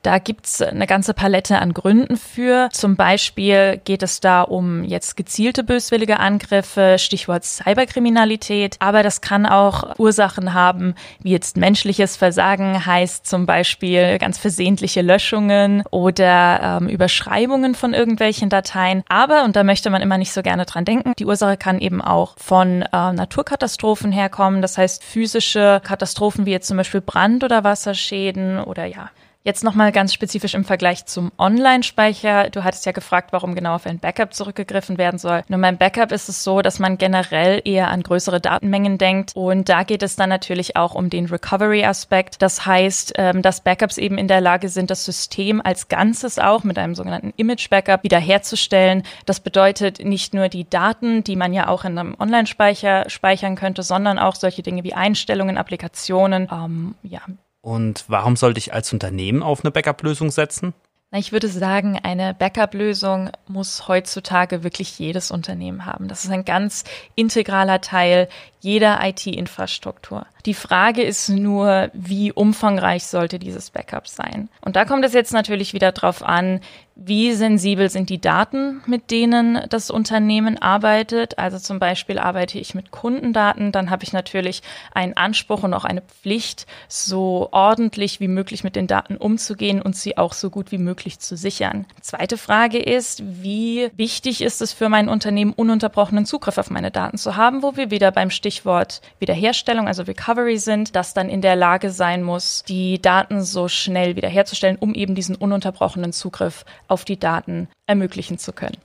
Da 0.05 0.19
gibt's 0.19 0.62
eine 0.62 0.85
ganze 0.85 1.15
Palette 1.15 1.57
an 1.57 1.74
Gründen 1.74 2.15
für. 2.15 2.69
Zum 2.71 2.95
Beispiel 2.95 3.81
geht 3.85 4.03
es 4.03 4.19
da 4.19 4.43
um 4.43 4.83
jetzt 4.83 5.17
gezielte 5.17 5.63
böswillige 5.63 6.19
Angriffe, 6.19 6.97
Stichwort 7.00 7.43
Cyberkriminalität. 7.43 8.75
Aber 8.77 9.01
das 9.01 9.21
kann 9.21 9.47
auch 9.47 9.97
Ursachen 9.97 10.53
haben, 10.53 10.93
wie 11.21 11.31
jetzt 11.31 11.57
menschliches 11.57 12.17
Versagen 12.17 12.85
heißt 12.85 13.25
zum 13.25 13.47
Beispiel 13.47 14.19
ganz 14.19 14.38
versehentliche 14.38 15.01
Löschungen 15.01 15.81
oder 15.89 16.79
ähm, 16.81 16.88
Überschreibungen 16.88 17.74
von 17.74 17.95
irgendwelchen 17.95 18.50
Dateien. 18.50 19.01
Aber, 19.09 19.43
und 19.43 19.55
da 19.55 19.63
möchte 19.63 19.89
man 19.89 20.03
immer 20.03 20.19
nicht 20.19 20.33
so 20.33 20.43
gerne 20.43 20.65
dran 20.65 20.85
denken, 20.85 21.13
die 21.17 21.25
Ursache 21.25 21.57
kann 21.57 21.79
eben 21.79 22.00
auch 22.00 22.35
von 22.38 22.83
äh, 22.83 22.88
Naturkatastrophen 22.91 24.12
herkommen. 24.12 24.62
Das 24.62 24.77
heißt 24.77 25.03
physische 25.03 25.81
Katastrophen 25.83 26.45
wie 26.45 26.51
jetzt 26.51 26.67
zum 26.67 26.77
Beispiel 26.77 27.01
Brand- 27.01 27.43
oder 27.43 27.63
Wasserschäden 27.63 28.59
oder 28.59 28.85
ja, 28.85 29.09
Jetzt 29.45 29.63
nochmal 29.63 29.91
ganz 29.91 30.11
spezifisch 30.11 30.55
im 30.55 30.65
Vergleich 30.65 31.05
zum 31.05 31.31
Online-Speicher. 31.37 32.49
Du 32.49 32.63
hattest 32.63 32.87
ja 32.87 32.93
gefragt, 32.93 33.31
warum 33.31 33.53
genau 33.53 33.75
auf 33.75 33.85
ein 33.85 33.99
Backup 33.99 34.33
zurückgegriffen 34.33 34.97
werden 34.97 35.19
soll. 35.19 35.43
Nur 35.49 35.61
beim 35.61 35.77
Backup 35.77 36.11
ist 36.11 36.29
es 36.29 36.43
so, 36.43 36.63
dass 36.63 36.79
man 36.79 36.97
generell 36.97 37.61
eher 37.63 37.89
an 37.89 38.01
größere 38.01 38.41
Datenmengen 38.41 38.97
denkt. 38.97 39.33
Und 39.35 39.69
da 39.69 39.83
geht 39.83 40.01
es 40.01 40.15
dann 40.15 40.29
natürlich 40.29 40.75
auch 40.75 40.95
um 40.95 41.11
den 41.11 41.27
Recovery-Aspekt. 41.27 42.41
Das 42.41 42.65
heißt, 42.65 43.13
ähm, 43.17 43.43
dass 43.43 43.61
Backups 43.61 43.99
eben 43.99 44.17
in 44.17 44.27
der 44.27 44.41
Lage 44.41 44.67
sind, 44.67 44.89
das 44.89 45.05
System 45.05 45.61
als 45.63 45.89
Ganzes 45.89 46.39
auch 46.39 46.63
mit 46.63 46.79
einem 46.79 46.95
sogenannten 46.95 47.31
Image-Backup 47.37 48.01
wiederherzustellen. 48.01 49.03
Das 49.27 49.41
bedeutet 49.41 50.03
nicht 50.03 50.33
nur 50.33 50.49
die 50.49 50.67
Daten, 50.67 51.23
die 51.23 51.35
man 51.35 51.53
ja 51.53 51.67
auch 51.67 51.85
in 51.85 51.99
einem 51.99 52.15
Online-Speicher 52.19 53.11
speichern 53.11 53.55
könnte, 53.55 53.83
sondern 53.83 54.17
auch 54.17 54.33
solche 54.33 54.63
Dinge 54.63 54.83
wie 54.83 54.95
Einstellungen, 54.95 55.59
Applikationen, 55.59 56.49
ähm, 56.51 56.95
ja, 57.03 57.21
und 57.65 58.05
warum 58.07 58.36
sollte 58.36 58.60
ich 58.60 58.74
als 58.74 58.93
Unternehmen 58.93 59.41
auf 59.41 59.63
eine 59.63 59.72
Backup-Lösung 59.72 60.29
setzen? 60.29 60.75
Ich 61.12 61.31
würde 61.31 61.48
sagen, 61.48 61.98
eine 61.98 62.36
Backup-Lösung 62.36 63.31
muss 63.48 63.88
heutzutage 63.88 64.63
wirklich 64.63 65.00
jedes 65.00 65.31
Unternehmen 65.31 65.86
haben. 65.88 66.07
Das 66.07 66.25
ist 66.25 66.29
ein 66.29 66.45
ganz 66.45 66.84
integraler 67.15 67.81
Teil 67.81 68.29
jeder 68.60 69.00
IT-Infrastruktur. 69.01 70.27
Die 70.45 70.53
Frage 70.53 71.01
ist 71.01 71.29
nur, 71.29 71.89
wie 71.93 72.31
umfangreich 72.31 73.07
sollte 73.07 73.39
dieses 73.39 73.71
Backup 73.71 74.07
sein? 74.07 74.49
Und 74.61 74.75
da 74.75 74.85
kommt 74.85 75.03
es 75.03 75.13
jetzt 75.13 75.33
natürlich 75.33 75.73
wieder 75.73 75.91
drauf 75.91 76.21
an, 76.21 76.61
wie 76.95 77.33
sensibel 77.33 77.89
sind 77.89 78.09
die 78.09 78.21
Daten, 78.21 78.81
mit 78.85 79.11
denen 79.11 79.59
das 79.69 79.91
Unternehmen 79.91 80.57
arbeitet. 80.57 81.37
Also 81.37 81.59
zum 81.59 81.77
Beispiel 81.77 82.17
arbeite 82.17 82.57
ich 82.57 82.73
mit 82.73 82.91
Kundendaten, 82.91 83.73
dann 83.73 83.89
habe 83.89 84.05
ich 84.05 84.13
natürlich 84.13 84.61
einen 84.93 85.17
Anspruch 85.17 85.63
und 85.63 85.73
auch 85.73 85.83
eine 85.83 86.01
Pflicht, 86.01 86.65
so 86.87 87.49
ordentlich 87.51 88.21
wie 88.21 88.29
möglich 88.29 88.63
mit 88.63 88.77
den 88.77 88.87
Daten 88.87 89.17
umzugehen 89.17 89.81
und 89.81 89.97
sie 89.97 90.17
auch 90.17 90.31
so 90.31 90.49
gut 90.49 90.71
wie 90.71 90.77
möglich 90.77 91.19
zu 91.19 91.35
sichern. 91.35 91.85
Zweite 91.99 92.37
Frage 92.37 92.79
ist, 92.79 93.21
wie 93.25 93.89
wichtig 93.97 94.41
ist 94.41 94.61
es 94.61 94.71
für 94.71 94.87
mein 94.87 95.09
Unternehmen, 95.09 95.51
ununterbrochenen 95.51 96.25
Zugriff 96.25 96.57
auf 96.57 96.69
meine 96.69 96.91
Daten 96.91 97.17
zu 97.17 97.35
haben, 97.35 97.61
wo 97.61 97.75
wir 97.75 97.91
wieder 97.91 98.11
beim 98.11 98.29
Stichwort 98.29 99.01
Wiederherstellung, 99.19 99.87
also 99.87 100.07
Recovery 100.35 100.57
sind, 100.57 100.95
das 100.97 101.13
dann 101.13 101.29
in 101.29 101.41
der 101.41 101.55
Lage 101.55 101.91
sein 101.91 102.21
muss, 102.21 102.63
die 102.67 103.01
Daten 103.01 103.41
so 103.41 103.69
schnell 103.69 104.17
wiederherzustellen, 104.17 104.77
um 104.77 104.93
eben 104.93 105.15
diesen 105.15 105.35
ununterbrochenen 105.35 106.11
Zugriff 106.11 106.65
auf 106.89 107.05
die 107.05 107.17
Daten 107.17 107.69
ermöglichen 107.87 108.37
zu 108.37 108.51
können. 108.51 108.77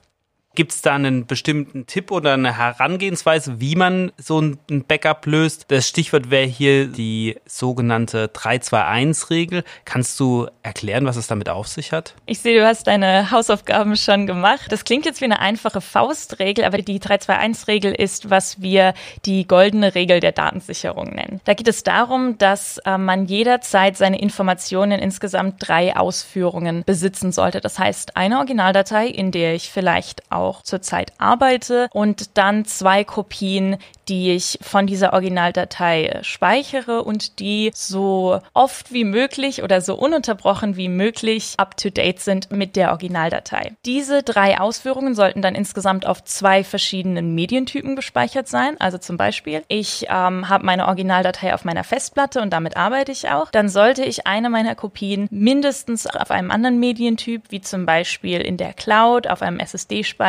Gibt 0.53 0.73
es 0.73 0.81
da 0.81 0.95
einen 0.95 1.27
bestimmten 1.27 1.85
Tipp 1.85 2.11
oder 2.11 2.33
eine 2.33 2.57
Herangehensweise, 2.57 3.61
wie 3.61 3.77
man 3.77 4.11
so 4.17 4.41
ein 4.41 4.57
Backup 4.85 5.25
löst? 5.25 5.65
Das 5.69 5.87
Stichwort 5.87 6.29
wäre 6.29 6.45
hier 6.45 6.87
die 6.87 7.37
sogenannte 7.45 8.27
321-Regel. 8.27 9.63
Kannst 9.85 10.19
du 10.19 10.47
erklären, 10.61 11.05
was 11.05 11.15
es 11.15 11.27
damit 11.27 11.47
auf 11.47 11.69
sich 11.69 11.93
hat? 11.93 12.15
Ich 12.25 12.39
sehe, 12.39 12.59
du 12.59 12.67
hast 12.67 12.87
deine 12.87 13.31
Hausaufgaben 13.31 13.95
schon 13.95 14.27
gemacht. 14.27 14.69
Das 14.69 14.83
klingt 14.83 15.05
jetzt 15.05 15.21
wie 15.21 15.25
eine 15.25 15.39
einfache 15.39 15.79
Faustregel, 15.79 16.65
aber 16.65 16.79
die 16.79 16.99
321-Regel 16.99 17.93
ist, 17.93 18.29
was 18.29 18.61
wir 18.61 18.93
die 19.25 19.47
goldene 19.47 19.95
Regel 19.95 20.19
der 20.19 20.33
Datensicherung 20.33 21.11
nennen. 21.11 21.39
Da 21.45 21.53
geht 21.53 21.69
es 21.69 21.83
darum, 21.83 22.37
dass 22.37 22.77
äh, 22.79 22.97
man 22.97 23.25
jederzeit 23.25 23.95
seine 23.95 24.19
Informationen 24.19 24.91
in 24.91 24.99
insgesamt 24.99 25.55
drei 25.59 25.95
Ausführungen 25.95 26.83
besitzen 26.85 27.31
sollte. 27.31 27.61
Das 27.61 27.79
heißt, 27.79 28.17
eine 28.17 28.37
Originaldatei, 28.37 29.07
in 29.07 29.31
der 29.31 29.55
ich 29.55 29.69
vielleicht 29.69 30.29
auch 30.31 30.40
auch 30.41 30.63
zurzeit 30.63 31.13
arbeite 31.17 31.87
und 31.93 32.37
dann 32.37 32.65
zwei 32.65 33.03
Kopien, 33.03 33.77
die 34.07 34.31
ich 34.31 34.59
von 34.61 34.87
dieser 34.87 35.13
Originaldatei 35.13 36.19
speichere 36.21 37.03
und 37.03 37.39
die 37.39 37.71
so 37.73 38.41
oft 38.53 38.91
wie 38.91 39.05
möglich 39.05 39.63
oder 39.63 39.79
so 39.79 39.95
ununterbrochen 39.95 40.75
wie 40.75 40.89
möglich 40.89 41.53
up-to-date 41.57 42.19
sind 42.19 42.51
mit 42.51 42.75
der 42.75 42.89
Originaldatei. 42.89 43.73
Diese 43.85 44.23
drei 44.23 44.59
Ausführungen 44.59 45.15
sollten 45.15 45.41
dann 45.41 45.55
insgesamt 45.55 46.05
auf 46.05 46.23
zwei 46.23 46.63
verschiedenen 46.63 47.35
Medientypen 47.35 47.95
gespeichert 47.95 48.47
sein. 48.47 48.75
Also 48.79 48.97
zum 48.97 49.17
Beispiel, 49.17 49.63
ich 49.67 50.07
ähm, 50.09 50.49
habe 50.49 50.65
meine 50.65 50.87
Originaldatei 50.87 51.53
auf 51.53 51.63
meiner 51.63 51.83
Festplatte 51.83 52.41
und 52.41 52.51
damit 52.51 52.75
arbeite 52.75 53.11
ich 53.11 53.29
auch. 53.29 53.51
Dann 53.51 53.69
sollte 53.69 54.03
ich 54.03 54.27
eine 54.27 54.49
meiner 54.49 54.75
Kopien 54.75 55.27
mindestens 55.31 56.07
auf 56.07 56.31
einem 56.31 56.51
anderen 56.51 56.79
Medientyp, 56.79 57.43
wie 57.49 57.61
zum 57.61 57.85
Beispiel 57.85 58.41
in 58.41 58.57
der 58.57 58.73
Cloud, 58.73 59.27
auf 59.27 59.41
einem 59.41 59.59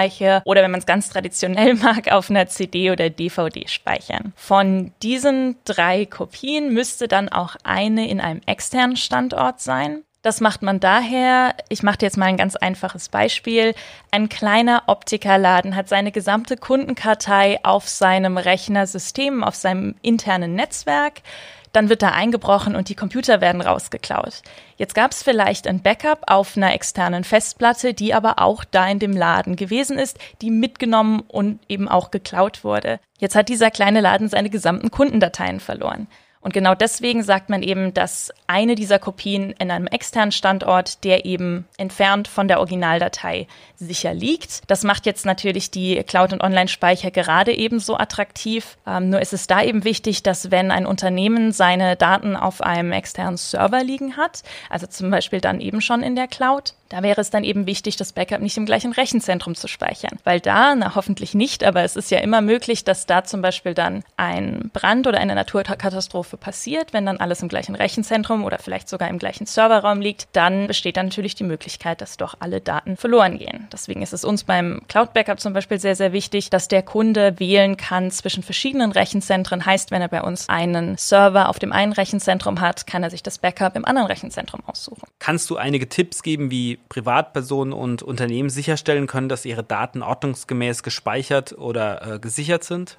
SSD-Speicher 0.02 0.42
oder 0.44 0.62
wenn 0.62 0.70
man 0.70 0.80
es 0.80 0.86
ganz 0.86 1.08
traditionell 1.08 1.74
mag, 1.82 2.10
auf 2.10 2.30
einer 2.30 2.46
CD 2.46 2.90
oder 2.90 3.10
DVD 3.10 3.66
speichern. 3.68 4.32
Von 4.36 4.92
diesen 5.02 5.56
drei 5.64 6.06
Kopien 6.06 6.72
müsste 6.72 7.08
dann 7.08 7.28
auch 7.28 7.56
eine 7.64 8.08
in 8.08 8.20
einem 8.20 8.40
externen 8.46 8.96
Standort 8.96 9.60
sein. 9.60 10.02
Das 10.22 10.40
macht 10.40 10.62
man 10.62 10.78
daher, 10.78 11.56
ich 11.68 11.82
mache 11.82 11.98
jetzt 12.02 12.16
mal 12.16 12.26
ein 12.26 12.36
ganz 12.36 12.54
einfaches 12.54 13.08
Beispiel. 13.08 13.74
Ein 14.12 14.28
kleiner 14.28 14.84
Optikerladen 14.86 15.74
hat 15.74 15.88
seine 15.88 16.12
gesamte 16.12 16.56
Kundenkartei 16.56 17.58
auf 17.64 17.88
seinem 17.88 18.38
Rechnersystem, 18.38 19.42
auf 19.42 19.56
seinem 19.56 19.96
internen 20.00 20.54
Netzwerk 20.54 21.22
dann 21.72 21.88
wird 21.88 22.02
da 22.02 22.10
eingebrochen 22.10 22.76
und 22.76 22.88
die 22.88 22.94
Computer 22.94 23.40
werden 23.40 23.60
rausgeklaut. 23.60 24.42
Jetzt 24.76 24.94
gab 24.94 25.12
es 25.12 25.22
vielleicht 25.22 25.66
ein 25.66 25.82
Backup 25.82 26.22
auf 26.26 26.56
einer 26.56 26.74
externen 26.74 27.24
Festplatte, 27.24 27.94
die 27.94 28.14
aber 28.14 28.38
auch 28.38 28.64
da 28.64 28.86
in 28.88 28.98
dem 28.98 29.16
Laden 29.16 29.56
gewesen 29.56 29.98
ist, 29.98 30.18
die 30.42 30.50
mitgenommen 30.50 31.20
und 31.20 31.60
eben 31.68 31.88
auch 31.88 32.10
geklaut 32.10 32.64
wurde. 32.64 33.00
Jetzt 33.18 33.34
hat 33.34 33.48
dieser 33.48 33.70
kleine 33.70 34.00
Laden 34.00 34.28
seine 34.28 34.50
gesamten 34.50 34.90
Kundendateien 34.90 35.60
verloren. 35.60 36.08
Und 36.42 36.52
genau 36.52 36.74
deswegen 36.74 37.22
sagt 37.22 37.50
man 37.50 37.62
eben, 37.62 37.94
dass 37.94 38.32
eine 38.48 38.74
dieser 38.74 38.98
Kopien 38.98 39.54
in 39.58 39.70
einem 39.70 39.86
externen 39.86 40.32
Standort, 40.32 41.04
der 41.04 41.24
eben 41.24 41.66
entfernt 41.78 42.26
von 42.26 42.48
der 42.48 42.58
Originaldatei 42.58 43.46
sicher 43.76 44.12
liegt. 44.12 44.62
Das 44.66 44.82
macht 44.82 45.06
jetzt 45.06 45.24
natürlich 45.24 45.70
die 45.70 46.02
Cloud- 46.02 46.32
und 46.32 46.42
Online-Speicher 46.42 47.12
gerade 47.12 47.52
ebenso 47.52 47.96
attraktiv. 47.96 48.76
Ähm, 48.86 49.10
nur 49.10 49.20
ist 49.20 49.32
es 49.32 49.46
da 49.46 49.62
eben 49.62 49.84
wichtig, 49.84 50.24
dass 50.24 50.50
wenn 50.50 50.72
ein 50.72 50.84
Unternehmen 50.84 51.52
seine 51.52 51.96
Daten 51.96 52.36
auf 52.36 52.60
einem 52.60 52.92
externen 52.92 53.36
Server 53.36 53.84
liegen 53.84 54.16
hat, 54.16 54.42
also 54.68 54.86
zum 54.86 55.10
Beispiel 55.10 55.40
dann 55.40 55.60
eben 55.60 55.80
schon 55.80 56.02
in 56.02 56.16
der 56.16 56.26
Cloud, 56.26 56.74
da 56.92 57.02
wäre 57.02 57.22
es 57.22 57.30
dann 57.30 57.42
eben 57.42 57.66
wichtig, 57.66 57.96
das 57.96 58.12
Backup 58.12 58.42
nicht 58.42 58.58
im 58.58 58.66
gleichen 58.66 58.92
Rechenzentrum 58.92 59.54
zu 59.54 59.66
speichern. 59.66 60.18
Weil 60.24 60.40
da, 60.40 60.74
na 60.74 60.94
hoffentlich 60.94 61.34
nicht, 61.34 61.64
aber 61.64 61.82
es 61.84 61.96
ist 61.96 62.10
ja 62.10 62.18
immer 62.18 62.42
möglich, 62.42 62.84
dass 62.84 63.06
da 63.06 63.24
zum 63.24 63.40
Beispiel 63.40 63.72
dann 63.72 64.04
ein 64.18 64.70
Brand 64.74 65.06
oder 65.06 65.18
eine 65.18 65.34
Naturkatastrophe 65.34 66.36
passiert. 66.36 66.92
Wenn 66.92 67.06
dann 67.06 67.16
alles 67.16 67.40
im 67.40 67.48
gleichen 67.48 67.74
Rechenzentrum 67.74 68.44
oder 68.44 68.58
vielleicht 68.58 68.90
sogar 68.90 69.08
im 69.08 69.18
gleichen 69.18 69.46
Serverraum 69.46 70.02
liegt, 70.02 70.28
dann 70.32 70.66
besteht 70.66 70.98
dann 70.98 71.06
natürlich 71.06 71.34
die 71.34 71.44
Möglichkeit, 71.44 72.02
dass 72.02 72.18
doch 72.18 72.34
alle 72.40 72.60
Daten 72.60 72.98
verloren 72.98 73.38
gehen. 73.38 73.68
Deswegen 73.72 74.02
ist 74.02 74.12
es 74.12 74.22
uns 74.22 74.44
beim 74.44 74.82
Cloud 74.88 75.14
Backup 75.14 75.40
zum 75.40 75.54
Beispiel 75.54 75.80
sehr, 75.80 75.96
sehr 75.96 76.12
wichtig, 76.12 76.50
dass 76.50 76.68
der 76.68 76.82
Kunde 76.82 77.40
wählen 77.40 77.78
kann 77.78 78.10
zwischen 78.10 78.42
verschiedenen 78.42 78.92
Rechenzentren. 78.92 79.64
Heißt, 79.64 79.90
wenn 79.90 80.02
er 80.02 80.08
bei 80.08 80.20
uns 80.20 80.50
einen 80.50 80.98
Server 80.98 81.48
auf 81.48 81.58
dem 81.58 81.72
einen 81.72 81.94
Rechenzentrum 81.94 82.60
hat, 82.60 82.86
kann 82.86 83.02
er 83.02 83.08
sich 83.08 83.22
das 83.22 83.38
Backup 83.38 83.76
im 83.76 83.86
anderen 83.86 84.08
Rechenzentrum 84.08 84.60
aussuchen. 84.66 85.08
Kannst 85.20 85.48
du 85.48 85.56
einige 85.56 85.88
Tipps 85.88 86.22
geben, 86.22 86.50
wie 86.50 86.78
Privatpersonen 86.88 87.72
und 87.72 88.02
Unternehmen 88.02 88.50
sicherstellen 88.50 89.06
können, 89.06 89.28
dass 89.28 89.44
ihre 89.44 89.64
Daten 89.64 90.02
ordnungsgemäß 90.02 90.82
gespeichert 90.82 91.52
oder 91.52 92.14
äh, 92.14 92.18
gesichert 92.18 92.64
sind? 92.64 92.98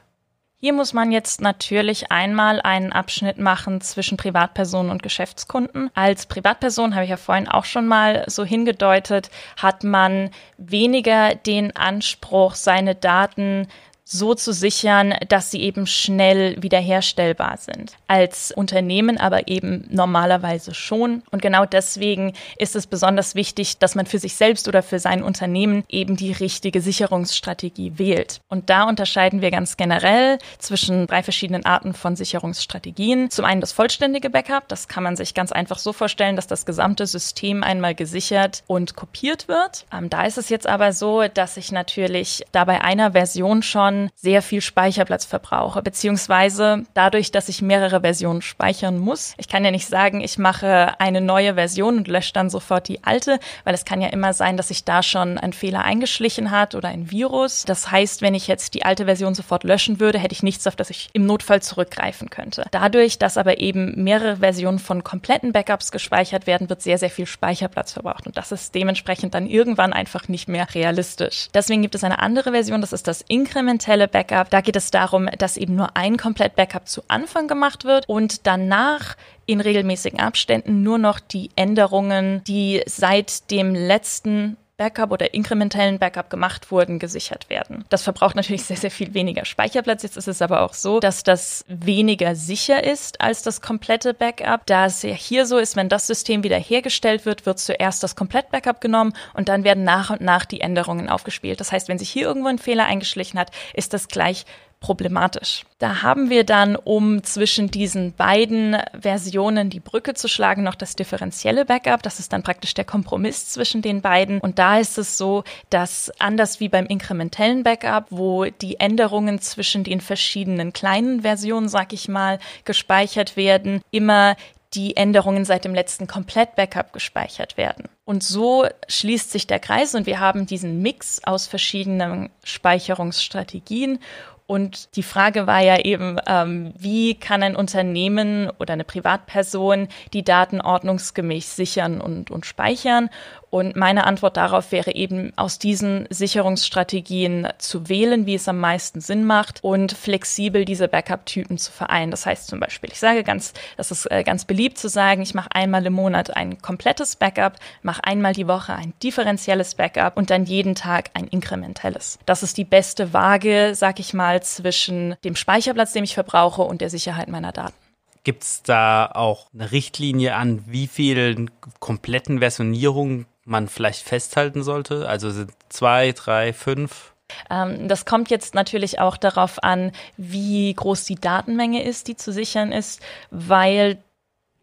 Hier 0.63 0.71
muss 0.71 0.93
man 0.93 1.11
jetzt 1.11 1.41
natürlich 1.41 2.09
einmal 2.09 2.61
einen 2.61 2.93
Abschnitt 2.93 3.37
machen 3.37 3.81
zwischen 3.81 4.15
Privatpersonen 4.15 4.91
und 4.93 5.03
Geschäftskunden. 5.03 5.91
Als 5.93 6.25
Privatperson 6.25 6.95
habe 6.95 7.03
ich 7.03 7.09
ja 7.09 7.17
vorhin 7.17 7.49
auch 7.49 7.65
schon 7.65 7.85
mal 7.85 8.23
so 8.27 8.45
hingedeutet, 8.45 9.29
hat 9.57 9.83
man 9.83 10.29
weniger 10.57 11.35
den 11.35 11.75
Anspruch, 11.75 12.55
seine 12.55 12.95
Daten 12.95 13.67
so 14.05 14.36
zu 14.36 14.51
sichern, 14.53 15.15
dass 15.29 15.51
sie 15.51 15.62
eben 15.62 15.88
schnell 15.88 16.62
wiederherstellbar 16.62 17.57
sind. 17.57 17.93
Als 18.07 18.51
Unternehmen 18.51 19.17
aber 19.17 19.48
eben 19.48 19.86
normalerweise 19.89 20.74
schon. 20.74 21.24
Und 21.31 21.41
genau 21.41 21.65
deswegen 21.65 22.33
ist 22.57 22.75
es 22.75 22.88
besonders 22.88 23.36
wichtig, 23.36 23.77
dass 23.77 23.95
man 23.95 24.05
für 24.05 24.19
sich 24.19 24.36
selbst 24.36 24.67
oder 24.67 24.83
für 24.83 25.00
sein 25.00 25.24
Unternehmen 25.24 25.83
eben 25.89 26.17
die 26.17 26.33
richtige 26.33 26.81
Sicherungsstrategie 26.81 27.93
wählt. 27.98 28.41
Und 28.50 28.69
da 28.69 28.83
unterscheiden 28.83 29.41
wir 29.41 29.51
ganz 29.51 29.77
generell 29.77 30.38
zwischen 30.60 31.07
drei 31.07 31.24
verschiedenen 31.24 31.65
Arten 31.65 31.93
von 31.93 32.15
Sicherungsstrategien. 32.15 33.29
Zum 33.29 33.45
einen 33.45 33.62
das 33.62 33.72
vollständige 33.72 34.29
Backup. 34.29 34.67
Das 34.67 34.88
kann 34.88 35.03
man 35.03 35.15
sich 35.15 35.33
ganz 35.33 35.51
einfach 35.51 35.79
so 35.79 35.93
vorstellen, 35.93 36.36
dass 36.36 36.48
das 36.48 36.65
gesamte 36.65 37.07
System 37.07 37.63
einmal 37.63 37.95
gesichert 37.95 38.63
und 38.67 38.95
kopiert 38.95 39.48
wird. 39.48 39.86
Ähm, 39.93 40.10
da 40.10 40.25
ist 40.25 40.38
es 40.38 40.50
jetzt 40.50 40.67
aber 40.67 40.91
so, 40.93 41.27
dass 41.27 41.57
ich 41.57 41.72
natürlich 41.72 42.43
da 42.51 42.65
bei 42.65 42.81
einer 42.81 43.13
Version 43.13 43.63
schon 43.63 44.02
sehr 44.15 44.41
viel 44.41 44.62
Speicherplatz 44.62 45.25
verbrauche, 45.25 45.81
beziehungsweise 45.81 46.83
dadurch, 46.93 47.31
dass 47.31 47.50
ich 47.50 47.62
mehrere 47.62 48.01
Versionen 48.01 48.41
speichern 48.41 48.98
muss. 48.98 49.33
Ich 49.38 49.48
kann 49.48 49.65
ja 49.65 49.72
nicht 49.72 49.88
sagen, 49.88 50.22
ich 50.22 50.38
mache 50.38 51.00
eine 51.00 51.22
neue 51.22 51.55
Version 51.55 51.98
und 51.98 52.07
lösche 52.07 52.33
dann 52.33 52.50
sofort 52.50 52.88
die 52.88 53.03
alte, 53.03 53.39
weil 53.63 53.74
es 53.74 53.86
kann 53.86 54.01
ja 54.01 54.10
immer 54.10 54.33
sein, 54.33 54.57
dass 54.57 54.69
sich 54.69 54.83
da 54.83 55.03
schon 55.03 55.38
ein 55.38 55.53
Fehler 55.53 55.83
eingeschlichen 55.83 56.51
hat 56.51 56.75
oder 56.75 56.89
ein 56.89 57.12
Virus. 57.12 57.63
Das 57.65 57.91
heißt, 57.91 58.22
wenn 58.22 58.36
ich 58.36 58.48
jetzt 58.48 58.74
die 58.74 58.86
alte 58.86 59.05
Version 59.05 59.36
sofort 59.36 59.63
löschen 59.63 60.00
würde, 60.00 60.19
hätte 60.19 60.33
ich 60.33 60.43
nichts, 60.43 60.67
auf 60.67 60.75
das 60.75 60.89
ich 60.89 61.10
im 61.13 61.25
Notfall 61.25 61.62
zurückgreifen 61.62 62.29
könnte. 62.29 62.65
Dadurch, 62.72 63.19
dass 63.19 63.38
aber 63.38 63.60
eben 63.60 64.03
mehrere 64.03 64.38
Versionen 64.38 64.79
von 64.79 65.03
kompletten 65.03 65.51
Backups 65.51 65.91
gespeichert 65.91 66.48
werden, 66.48 66.69
wird 66.69 66.81
sehr, 66.81 66.98
sehr 66.98 67.10
viel 67.10 67.25
Speicherplatz 67.25 67.93
verbraucht. 67.93 68.27
Und 68.27 68.38
das 68.38 68.51
ist 68.51 68.75
dementsprechend 68.75 69.33
dann 69.33 69.48
irgendwann 69.48 69.93
einfach 69.93 70.27
nicht 70.27 70.48
mehr 70.48 70.67
realistisch. 70.74 71.48
Deswegen 71.53 71.81
gibt 71.81 71.95
es 71.95 72.03
eine 72.03 72.19
andere 72.19 72.51
Version, 72.51 72.81
das 72.81 72.93
ist 72.93 73.07
das 73.07 73.24
inkrementelle 73.27 73.82
inkrementelle 73.83 74.07
Backup. 74.07 74.49
Da 74.49 74.61
geht 74.61 74.75
es 74.75 74.91
darum, 74.91 75.29
dass 75.37 75.57
eben 75.57 75.75
nur 75.75 75.95
ein 75.95 76.17
Komplett-Backup 76.17 76.87
zu 76.87 77.03
Anfang 77.07 77.47
gemacht 77.47 77.85
wird 77.85 78.07
und 78.07 78.47
danach 78.47 79.15
in 79.45 79.59
regelmäßigen 79.61 80.19
Abständen 80.19 80.83
nur 80.83 80.97
noch 80.97 81.19
die 81.19 81.49
Änderungen, 81.55 82.43
die 82.45 82.81
seit 82.85 83.51
dem 83.51 83.75
letzten 83.75 84.57
Backup 84.77 85.11
oder 85.11 85.35
inkrementellen 85.35 85.99
Backup 85.99 86.31
gemacht 86.31 86.71
wurden, 86.71 86.97
gesichert 86.97 87.47
werden. 87.49 87.85
Das 87.89 88.01
verbraucht 88.01 88.35
natürlich 88.35 88.63
sehr, 88.63 88.77
sehr 88.77 88.89
viel 88.89 89.13
weniger 89.13 89.45
Speicherplatz. 89.45 90.01
Jetzt 90.01 90.17
ist 90.17 90.27
es 90.27 90.41
aber 90.41 90.62
auch 90.62 90.73
so, 90.73 90.99
dass 90.99 91.21
das 91.21 91.63
weniger 91.67 92.36
sicher 92.36 92.83
ist 92.83 93.21
als 93.21 93.43
das 93.43 93.62
komplette 93.62 94.15
Backup. 94.15 94.65
Da 94.65 94.88
es 94.88 95.03
ja 95.03 95.13
hier 95.13 95.45
so 95.45 95.59
ist, 95.59 95.75
wenn 95.75 95.89
das 95.89 96.07
System 96.07 96.43
wiederhergestellt 96.43 97.25
wird, 97.27 97.45
wird 97.45 97.59
zuerst 97.59 98.01
das 98.01 98.15
Komplett-Backup 98.15 98.81
genommen 98.81 99.13
und 99.36 99.47
dann 99.47 99.63
werden 99.63 99.83
nach 99.83 100.09
und 100.09 100.21
nach 100.21 100.45
die 100.45 100.62
Änderungen 100.62 101.07
aufgespielt. 101.07 101.59
Das 101.59 101.71
heißt, 101.71 101.88
wenn 101.88 101.99
sich 101.99 102.09
hier 102.09 102.23
irgendwo 102.23 102.47
ein 102.47 102.57
Fehler 102.57 102.86
eingeschlichen 102.86 103.39
hat, 103.39 103.51
ist 103.75 103.93
das 103.93 104.07
gleich 104.07 104.45
problematisch. 104.84 105.63
Da 105.80 106.04
haben 106.04 106.30
wir 106.30 106.43
dann, 106.43 106.76
um 106.76 107.24
zwischen 107.24 107.72
diesen 107.72 108.13
beiden 108.13 108.78
Versionen 109.00 109.69
die 109.69 109.80
Brücke 109.80 110.13
zu 110.13 110.28
schlagen, 110.28 110.62
noch 110.62 110.76
das 110.76 110.96
differenzielle 110.96 111.65
Backup. 111.65 112.04
Das 112.04 112.19
ist 112.19 112.34
dann 112.34 112.43
praktisch 112.43 112.74
der 112.74 112.84
Kompromiss 112.84 113.48
zwischen 113.48 113.82
den 113.82 114.02
beiden. 114.02 114.39
Und 114.39 114.60
da 114.60 114.78
ist 114.78 114.98
es 114.98 115.17
so, 115.17 115.43
dass 115.69 116.12
anders 116.19 116.60
wie 116.60 116.69
beim 116.69 116.86
inkrementellen 116.86 117.63
Backup, 117.63 118.08
wo 118.10 118.46
die 118.46 118.80
Änderungen 118.80 119.39
zwischen 119.39 119.84
den 119.86 120.02
verschiedenen 120.02 120.74
kleinen 120.74 121.22
Versionen, 121.22 121.69
sag 121.69 121.93
ich 121.93 122.10
mal, 122.10 122.38
gespeichert 122.65 123.38
werden, 123.38 123.82
immer 123.89 124.36
die 124.74 124.98
Änderungen 124.98 125.46
seit 125.46 125.65
dem 125.65 125.76
letzten 125.76 126.08
Komplett-Backup 126.08 126.93
gespeichert 126.93 127.58
werden. 127.58 127.89
Und 128.06 128.24
so 128.24 128.65
schließt 128.88 129.32
sich 129.32 129.48
der 129.48 129.60
Kreis 129.60 129.96
und 129.96 130.06
wir 130.06 130.19
haben 130.19 130.46
diesen 130.46 130.82
Mix 130.82 131.24
aus 131.24 131.48
verschiedenen 131.48 132.30
Speicherungsstrategien 132.43 134.00
und 134.45 134.95
die 134.95 135.03
Frage 135.03 135.47
war 135.47 135.62
ja 135.62 135.79
eben, 135.79 136.17
ähm, 136.27 136.73
wie 136.77 137.15
kann 137.15 137.43
ein 137.43 137.56
Unternehmen 137.56 138.49
oder 138.60 138.73
eine 138.73 138.84
Privatperson 138.84 139.88
die 140.12 140.23
Daten 140.23 140.60
ordnungsgemäß 140.60 141.56
sichern 141.56 142.01
und, 142.01 142.29
und 142.29 142.45
speichern? 142.45 143.10
Und 143.53 143.75
meine 143.75 144.07
Antwort 144.07 144.35
darauf 144.35 144.71
wäre 144.71 144.95
eben, 144.95 145.31
aus 145.35 145.59
diesen 145.59 146.07
Sicherungsstrategien 146.09 147.49
zu 147.59 147.87
wählen, 147.87 148.25
wie 148.25 148.33
es 148.33 148.47
am 148.47 148.57
meisten 148.57 148.99
Sinn 148.99 149.25
macht 149.25 149.63
und 149.63 149.91
flexibel 149.91 150.65
diese 150.65 150.87
Backup-Typen 150.87 151.59
zu 151.59 151.71
vereinen. 151.71 152.09
Das 152.09 152.25
heißt 152.25 152.47
zum 152.47 152.59
Beispiel, 152.59 152.89
ich 152.91 152.99
sage 152.99 153.23
ganz, 153.23 153.53
das 153.77 153.91
ist 153.91 154.09
äh, 154.09 154.23
ganz 154.23 154.45
beliebt 154.45 154.79
zu 154.79 154.89
sagen, 154.89 155.21
ich 155.21 155.35
mache 155.35 155.49
einmal 155.53 155.85
im 155.85 155.93
Monat 155.93 156.35
ein 156.35 156.63
komplettes 156.63 157.15
Backup, 157.15 157.57
mache 157.83 158.03
einmal 158.05 158.33
die 158.33 158.47
Woche 158.47 158.73
ein 158.73 158.95
differenzielles 159.03 159.75
Backup 159.75 160.17
und 160.17 160.31
dann 160.31 160.45
jeden 160.45 160.73
Tag 160.73 161.11
ein 161.13 161.27
inkrementelles. 161.27 162.17
Das 162.25 162.41
ist 162.41 162.57
die 162.57 162.65
beste 162.65 163.13
Waage, 163.13 163.73
sag 163.75 163.99
ich 163.99 164.15
mal, 164.15 164.41
zwischen 164.41 165.15
dem 165.23 165.35
Speicherplatz, 165.35 165.93
den 165.93 166.05
ich 166.05 166.15
verbrauche 166.15 166.63
und 166.63 166.81
der 166.81 166.89
Sicherheit 166.89 167.27
meiner 167.27 167.51
Daten. 167.51 167.75
Gibt 168.23 168.43
es 168.43 168.63
da 168.63 169.11
auch 169.13 169.47
eine 169.53 169.71
Richtlinie 169.71 170.35
an, 170.35 170.63
wie 170.65 170.87
vielen 170.87 171.51
kompletten 171.79 172.39
Versionierungen 172.39 173.27
man 173.45 173.67
vielleicht 173.67 174.03
festhalten 174.03 174.63
sollte? 174.63 175.08
Also 175.08 175.32
sind 175.32 175.51
zwei, 175.69 176.12
drei, 176.12 176.53
fünf? 176.53 177.13
Ähm, 177.49 177.88
das 177.88 178.06
kommt 178.06 178.29
jetzt 178.29 178.56
natürlich 178.56 178.99
auch 178.99 179.17
darauf 179.17 179.63
an, 179.63 179.91
wie 180.17 180.73
groß 180.73 181.06
die 181.06 181.15
Datenmenge 181.15 181.84
ist, 181.84 182.08
die 182.08 182.15
zu 182.15 182.32
sichern 182.32 182.71
ist, 182.71 183.01
weil 183.32 183.97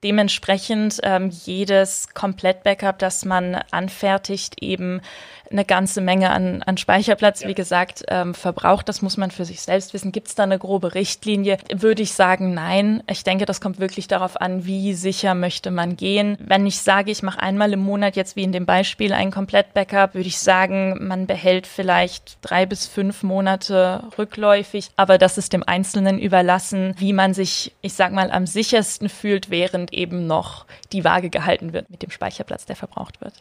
dementsprechend 0.02 0.98
ähm, 1.02 1.30
jedes 1.30 2.14
Komplett-Backup, 2.14 2.98
das 2.98 3.24
man 3.24 3.56
anfertigt, 3.70 4.62
eben 4.62 5.02
eine 5.50 5.64
ganze 5.64 6.00
Menge 6.00 6.30
an, 6.30 6.62
an 6.62 6.76
Speicherplatz, 6.76 7.42
ja. 7.42 7.48
wie 7.48 7.54
gesagt, 7.54 8.04
ähm, 8.08 8.34
verbraucht. 8.34 8.88
Das 8.88 9.02
muss 9.02 9.16
man 9.16 9.30
für 9.30 9.44
sich 9.44 9.60
selbst 9.60 9.92
wissen. 9.94 10.12
Gibt 10.12 10.28
es 10.28 10.34
da 10.34 10.44
eine 10.44 10.58
grobe 10.58 10.94
Richtlinie? 10.94 11.58
Würde 11.74 12.02
ich 12.02 12.12
sagen, 12.12 12.54
nein. 12.54 13.02
Ich 13.10 13.24
denke, 13.24 13.46
das 13.46 13.60
kommt 13.60 13.80
wirklich 13.80 14.06
darauf 14.08 14.40
an, 14.40 14.64
wie 14.64 14.94
sicher 14.94 15.34
möchte 15.34 15.70
man 15.70 15.96
gehen. 15.96 16.36
Wenn 16.40 16.66
ich 16.66 16.80
sage, 16.80 17.10
ich 17.10 17.22
mache 17.22 17.40
einmal 17.40 17.72
im 17.72 17.80
Monat 17.80 18.16
jetzt 18.16 18.36
wie 18.36 18.44
in 18.44 18.52
dem 18.52 18.66
Beispiel 18.66 19.12
ein 19.12 19.30
Komplett-Backup, 19.30 20.14
würde 20.14 20.28
ich 20.28 20.38
sagen, 20.38 21.06
man 21.06 21.26
behält 21.26 21.66
vielleicht 21.66 22.38
drei 22.42 22.66
bis 22.66 22.86
fünf 22.86 23.22
Monate 23.22 24.04
rückläufig. 24.18 24.90
Aber 24.96 25.18
das 25.18 25.36
ist 25.36 25.52
dem 25.52 25.64
Einzelnen 25.66 26.18
überlassen, 26.18 26.94
wie 26.98 27.12
man 27.12 27.34
sich, 27.34 27.72
ich 27.82 27.94
sag 27.94 28.12
mal, 28.12 28.30
am 28.30 28.46
sichersten 28.46 29.08
fühlt, 29.08 29.50
während 29.50 29.92
eben 29.92 30.26
noch 30.26 30.66
die 30.92 31.04
Waage 31.04 31.30
gehalten 31.30 31.72
wird 31.72 31.90
mit 31.90 32.02
dem 32.02 32.10
Speicherplatz, 32.10 32.66
der 32.66 32.76
verbraucht 32.76 33.20
wird. 33.20 33.34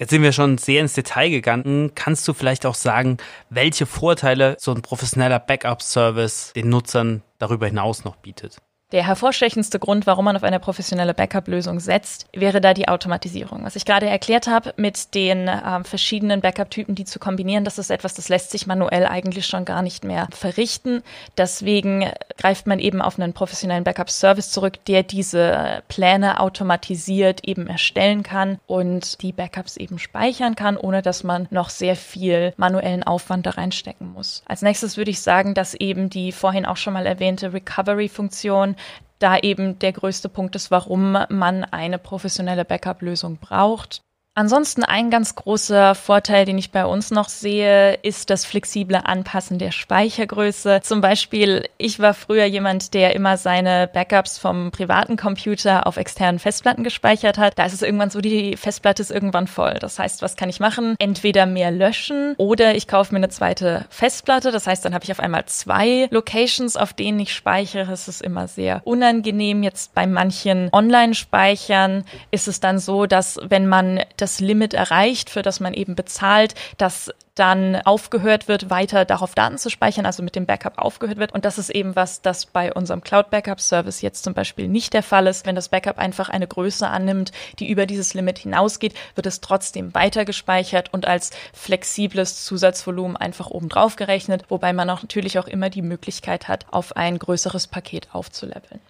Jetzt 0.00 0.12
sind 0.12 0.22
wir 0.22 0.32
schon 0.32 0.56
sehr 0.56 0.80
ins 0.80 0.94
Detail 0.94 1.28
gegangen. 1.28 1.92
Kannst 1.94 2.26
du 2.26 2.32
vielleicht 2.32 2.64
auch 2.64 2.74
sagen, 2.74 3.18
welche 3.50 3.84
Vorteile 3.84 4.56
so 4.58 4.72
ein 4.72 4.80
professioneller 4.80 5.38
Backup-Service 5.38 6.54
den 6.56 6.70
Nutzern 6.70 7.22
darüber 7.38 7.66
hinaus 7.66 8.02
noch 8.02 8.16
bietet? 8.16 8.62
Der 8.92 9.06
hervorstechendste 9.06 9.78
Grund, 9.78 10.08
warum 10.08 10.24
man 10.24 10.34
auf 10.34 10.42
eine 10.42 10.58
professionelle 10.58 11.14
Backup-Lösung 11.14 11.78
setzt, 11.78 12.26
wäre 12.32 12.60
da 12.60 12.74
die 12.74 12.88
Automatisierung. 12.88 13.64
Was 13.64 13.76
ich 13.76 13.84
gerade 13.84 14.06
erklärt 14.06 14.48
habe, 14.48 14.74
mit 14.76 15.14
den 15.14 15.46
äh, 15.46 15.84
verschiedenen 15.84 16.40
Backup-Typen, 16.40 16.96
die 16.96 17.04
zu 17.04 17.20
kombinieren, 17.20 17.64
das 17.64 17.78
ist 17.78 17.90
etwas, 17.90 18.14
das 18.14 18.28
lässt 18.28 18.50
sich 18.50 18.66
manuell 18.66 19.06
eigentlich 19.06 19.46
schon 19.46 19.64
gar 19.64 19.82
nicht 19.82 20.02
mehr 20.04 20.26
verrichten. 20.32 21.02
Deswegen 21.38 22.10
greift 22.36 22.66
man 22.66 22.80
eben 22.80 23.00
auf 23.00 23.16
einen 23.16 23.32
professionellen 23.32 23.84
Backup-Service 23.84 24.50
zurück, 24.50 24.84
der 24.86 25.04
diese 25.04 25.84
Pläne 25.86 26.40
automatisiert 26.40 27.46
eben 27.46 27.68
erstellen 27.68 28.24
kann 28.24 28.58
und 28.66 29.22
die 29.22 29.32
Backups 29.32 29.76
eben 29.76 30.00
speichern 30.00 30.56
kann, 30.56 30.76
ohne 30.76 31.00
dass 31.00 31.22
man 31.22 31.46
noch 31.50 31.70
sehr 31.70 31.94
viel 31.94 32.54
manuellen 32.56 33.04
Aufwand 33.04 33.46
da 33.46 33.50
reinstecken 33.50 34.12
muss. 34.12 34.42
Als 34.46 34.62
nächstes 34.62 34.96
würde 34.96 35.12
ich 35.12 35.20
sagen, 35.20 35.54
dass 35.54 35.74
eben 35.74 36.10
die 36.10 36.32
vorhin 36.32 36.66
auch 36.66 36.76
schon 36.76 36.94
mal 36.94 37.06
erwähnte 37.06 37.52
Recovery-Funktion 37.52 38.74
da 39.18 39.38
eben 39.38 39.78
der 39.78 39.92
größte 39.92 40.28
Punkt 40.28 40.56
ist, 40.56 40.70
warum 40.70 41.12
man 41.28 41.64
eine 41.64 41.98
professionelle 41.98 42.64
Backup-Lösung 42.64 43.36
braucht. 43.36 44.00
Ansonsten 44.40 44.84
ein 44.84 45.10
ganz 45.10 45.34
großer 45.34 45.94
Vorteil, 45.94 46.46
den 46.46 46.56
ich 46.56 46.72
bei 46.72 46.86
uns 46.86 47.10
noch 47.10 47.28
sehe, 47.28 47.92
ist 47.96 48.30
das 48.30 48.46
flexible 48.46 48.96
Anpassen 49.04 49.58
der 49.58 49.70
Speichergröße. 49.70 50.80
Zum 50.82 51.02
Beispiel, 51.02 51.68
ich 51.76 52.00
war 52.00 52.14
früher 52.14 52.46
jemand, 52.46 52.94
der 52.94 53.14
immer 53.14 53.36
seine 53.36 53.86
Backups 53.92 54.38
vom 54.38 54.70
privaten 54.70 55.18
Computer 55.18 55.86
auf 55.86 55.98
externen 55.98 56.38
Festplatten 56.38 56.84
gespeichert 56.84 57.36
hat. 57.36 57.58
Da 57.58 57.66
ist 57.66 57.74
es 57.74 57.82
irgendwann 57.82 58.08
so, 58.08 58.22
die 58.22 58.56
Festplatte 58.56 59.02
ist 59.02 59.10
irgendwann 59.10 59.46
voll. 59.46 59.74
Das 59.78 59.98
heißt, 59.98 60.22
was 60.22 60.36
kann 60.36 60.48
ich 60.48 60.58
machen? 60.58 60.96
Entweder 60.98 61.44
mehr 61.44 61.70
löschen 61.70 62.34
oder 62.38 62.74
ich 62.74 62.88
kaufe 62.88 63.12
mir 63.12 63.18
eine 63.18 63.28
zweite 63.28 63.84
Festplatte. 63.90 64.52
Das 64.52 64.66
heißt, 64.66 64.82
dann 64.86 64.94
habe 64.94 65.04
ich 65.04 65.12
auf 65.12 65.20
einmal 65.20 65.44
zwei 65.44 66.08
Locations, 66.10 66.78
auf 66.78 66.94
denen 66.94 67.20
ich 67.20 67.34
speichere. 67.34 67.92
Es 67.92 68.08
ist 68.08 68.22
immer 68.22 68.48
sehr 68.48 68.80
unangenehm. 68.84 69.62
Jetzt 69.62 69.94
bei 69.94 70.06
manchen 70.06 70.70
Online-Speichern 70.72 72.04
ist 72.30 72.48
es 72.48 72.60
dann 72.60 72.78
so, 72.78 73.04
dass 73.04 73.38
wenn 73.46 73.66
man 73.66 74.00
das 74.16 74.29
Limit 74.38 74.74
erreicht, 74.74 75.30
für 75.30 75.42
das 75.42 75.58
man 75.58 75.74
eben 75.74 75.96
bezahlt, 75.96 76.54
dass 76.78 77.10
dann 77.34 77.76
aufgehört 77.76 78.48
wird, 78.48 78.68
weiter 78.68 79.06
darauf 79.06 79.34
Daten 79.34 79.56
zu 79.56 79.70
speichern, 79.70 80.04
also 80.04 80.22
mit 80.22 80.36
dem 80.36 80.44
Backup 80.44 80.76
aufgehört 80.76 81.18
wird. 81.18 81.32
Und 81.32 81.46
das 81.46 81.56
ist 81.56 81.70
eben 81.70 81.96
was, 81.96 82.20
das 82.20 82.44
bei 82.44 82.72
unserem 82.72 83.00
Cloud 83.00 83.30
Backup 83.30 83.60
Service 83.60 84.02
jetzt 84.02 84.24
zum 84.24 84.34
Beispiel 84.34 84.68
nicht 84.68 84.92
der 84.92 85.02
Fall 85.02 85.26
ist. 85.26 85.46
Wenn 85.46 85.54
das 85.54 85.70
Backup 85.70 85.98
einfach 85.98 86.28
eine 86.28 86.46
Größe 86.46 86.86
annimmt, 86.86 87.32
die 87.58 87.70
über 87.70 87.86
dieses 87.86 88.12
Limit 88.12 88.38
hinausgeht, 88.38 88.94
wird 89.14 89.26
es 89.26 89.40
trotzdem 89.40 89.94
weiter 89.94 90.26
gespeichert 90.26 90.92
und 90.92 91.06
als 91.06 91.30
flexibles 91.54 92.44
Zusatzvolumen 92.44 93.16
einfach 93.16 93.48
obendrauf 93.48 93.96
gerechnet, 93.96 94.44
wobei 94.48 94.74
man 94.74 94.90
auch 94.90 95.00
natürlich 95.00 95.38
auch 95.38 95.46
immer 95.46 95.70
die 95.70 95.82
Möglichkeit 95.82 96.46
hat, 96.46 96.66
auf 96.70 96.94
ein 96.96 97.18
größeres 97.18 97.68
Paket 97.68 98.08
aufzuleveln. 98.12 98.80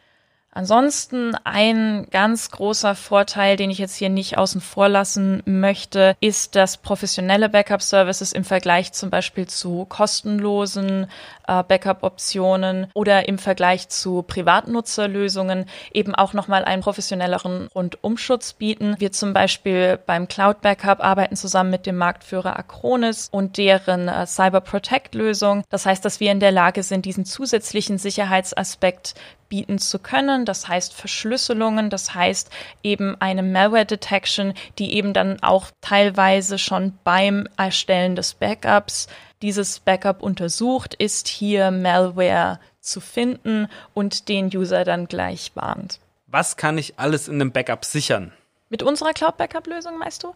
Ansonsten 0.53 1.37
ein 1.45 2.09
ganz 2.11 2.51
großer 2.51 2.97
Vorteil, 2.97 3.57
den 3.57 3.71
ich 3.71 3.79
jetzt 3.79 3.95
hier 3.95 4.09
nicht 4.09 4.37
außen 4.37 4.61
vor 4.61 4.89
lassen 4.89 5.43
möchte, 5.47 6.17
ist, 6.21 6.57
dass 6.57 6.77
professionelle 6.77 7.49
Backup-Services 7.49 8.33
im 8.33 8.45
Vergleich 8.45 8.93
zum 8.93 9.11
Beispiel 9.11 9.47
zu 9.47 9.87
kostenlosen 9.89 11.07
äh, 11.47 11.63
Backup-Optionen 11.63 12.89
oder 12.95 13.29
im 13.29 13.39
Vergleich 13.39 13.89
zu 13.91 14.23
Privatnutzerlösungen 14.23 15.67
eben 15.93 16.17
auch 16.17 16.33
nochmal 16.33 16.65
einen 16.65 16.83
professionelleren 16.83 17.69
Rundumschutz 17.69 18.55
bieten. 18.55 18.97
Wir 18.99 19.13
zum 19.13 19.33
Beispiel 19.33 20.01
beim 20.05 20.27
Cloud 20.27 20.63
Backup 20.63 20.99
arbeiten 20.99 21.37
zusammen 21.37 21.71
mit 21.71 21.87
dem 21.87 21.97
Marktführer 21.97 22.59
Acronis 22.59 23.29
und 23.31 23.57
deren 23.57 24.09
äh, 24.09 24.27
Cyber 24.27 24.63
Protect 24.63 25.15
Lösung. 25.15 25.63
Das 25.71 25.87
heißt, 25.87 26.05
dass 26.05 26.19
wir 26.19 26.33
in 26.33 26.41
der 26.41 26.51
Lage 26.51 26.83
sind, 26.83 27.05
diesen 27.05 27.25
zusätzlichen 27.25 27.99
Sicherheitsaspekt 27.99 29.15
bieten 29.51 29.79
zu 29.79 29.99
können. 29.99 30.47
Das 30.47 30.67
heißt 30.67 30.95
Verschlüsselungen, 30.95 31.91
das 31.91 32.15
heißt 32.15 32.49
eben 32.83 33.21
eine 33.21 33.43
Malware 33.43 33.85
Detection, 33.85 34.55
die 34.79 34.95
eben 34.95 35.13
dann 35.13 35.43
auch 35.43 35.67
teilweise 35.83 36.59
schon 36.59 36.99
beim 37.05 37.47
Erstellen 37.59 38.17
des 38.17 38.33
Backups 38.33 39.09
dieses 39.43 39.81
Backup 39.81 40.23
untersucht, 40.23 40.95
ist 40.95 41.29
hier 41.29 41.71
Malware 41.71 42.59
zu 42.81 43.01
finden 43.01 43.69
und 43.93 44.29
den 44.29 44.47
User 44.47 44.85
dann 44.85 45.07
gleich 45.07 45.53
warnt. 45.55 46.01
Was 46.27 46.57
kann 46.57 46.79
ich 46.79 46.99
alles 46.99 47.29
in 47.29 47.35
einem 47.35 47.53
Backup 47.53 47.85
sichern? 47.85 48.33
Mit 48.73 48.85
unserer 48.85 49.13
Cloud 49.13 49.37
Backup 49.37 49.67
Lösung, 49.67 49.99
meinst 49.99 50.23
du? 50.23 50.33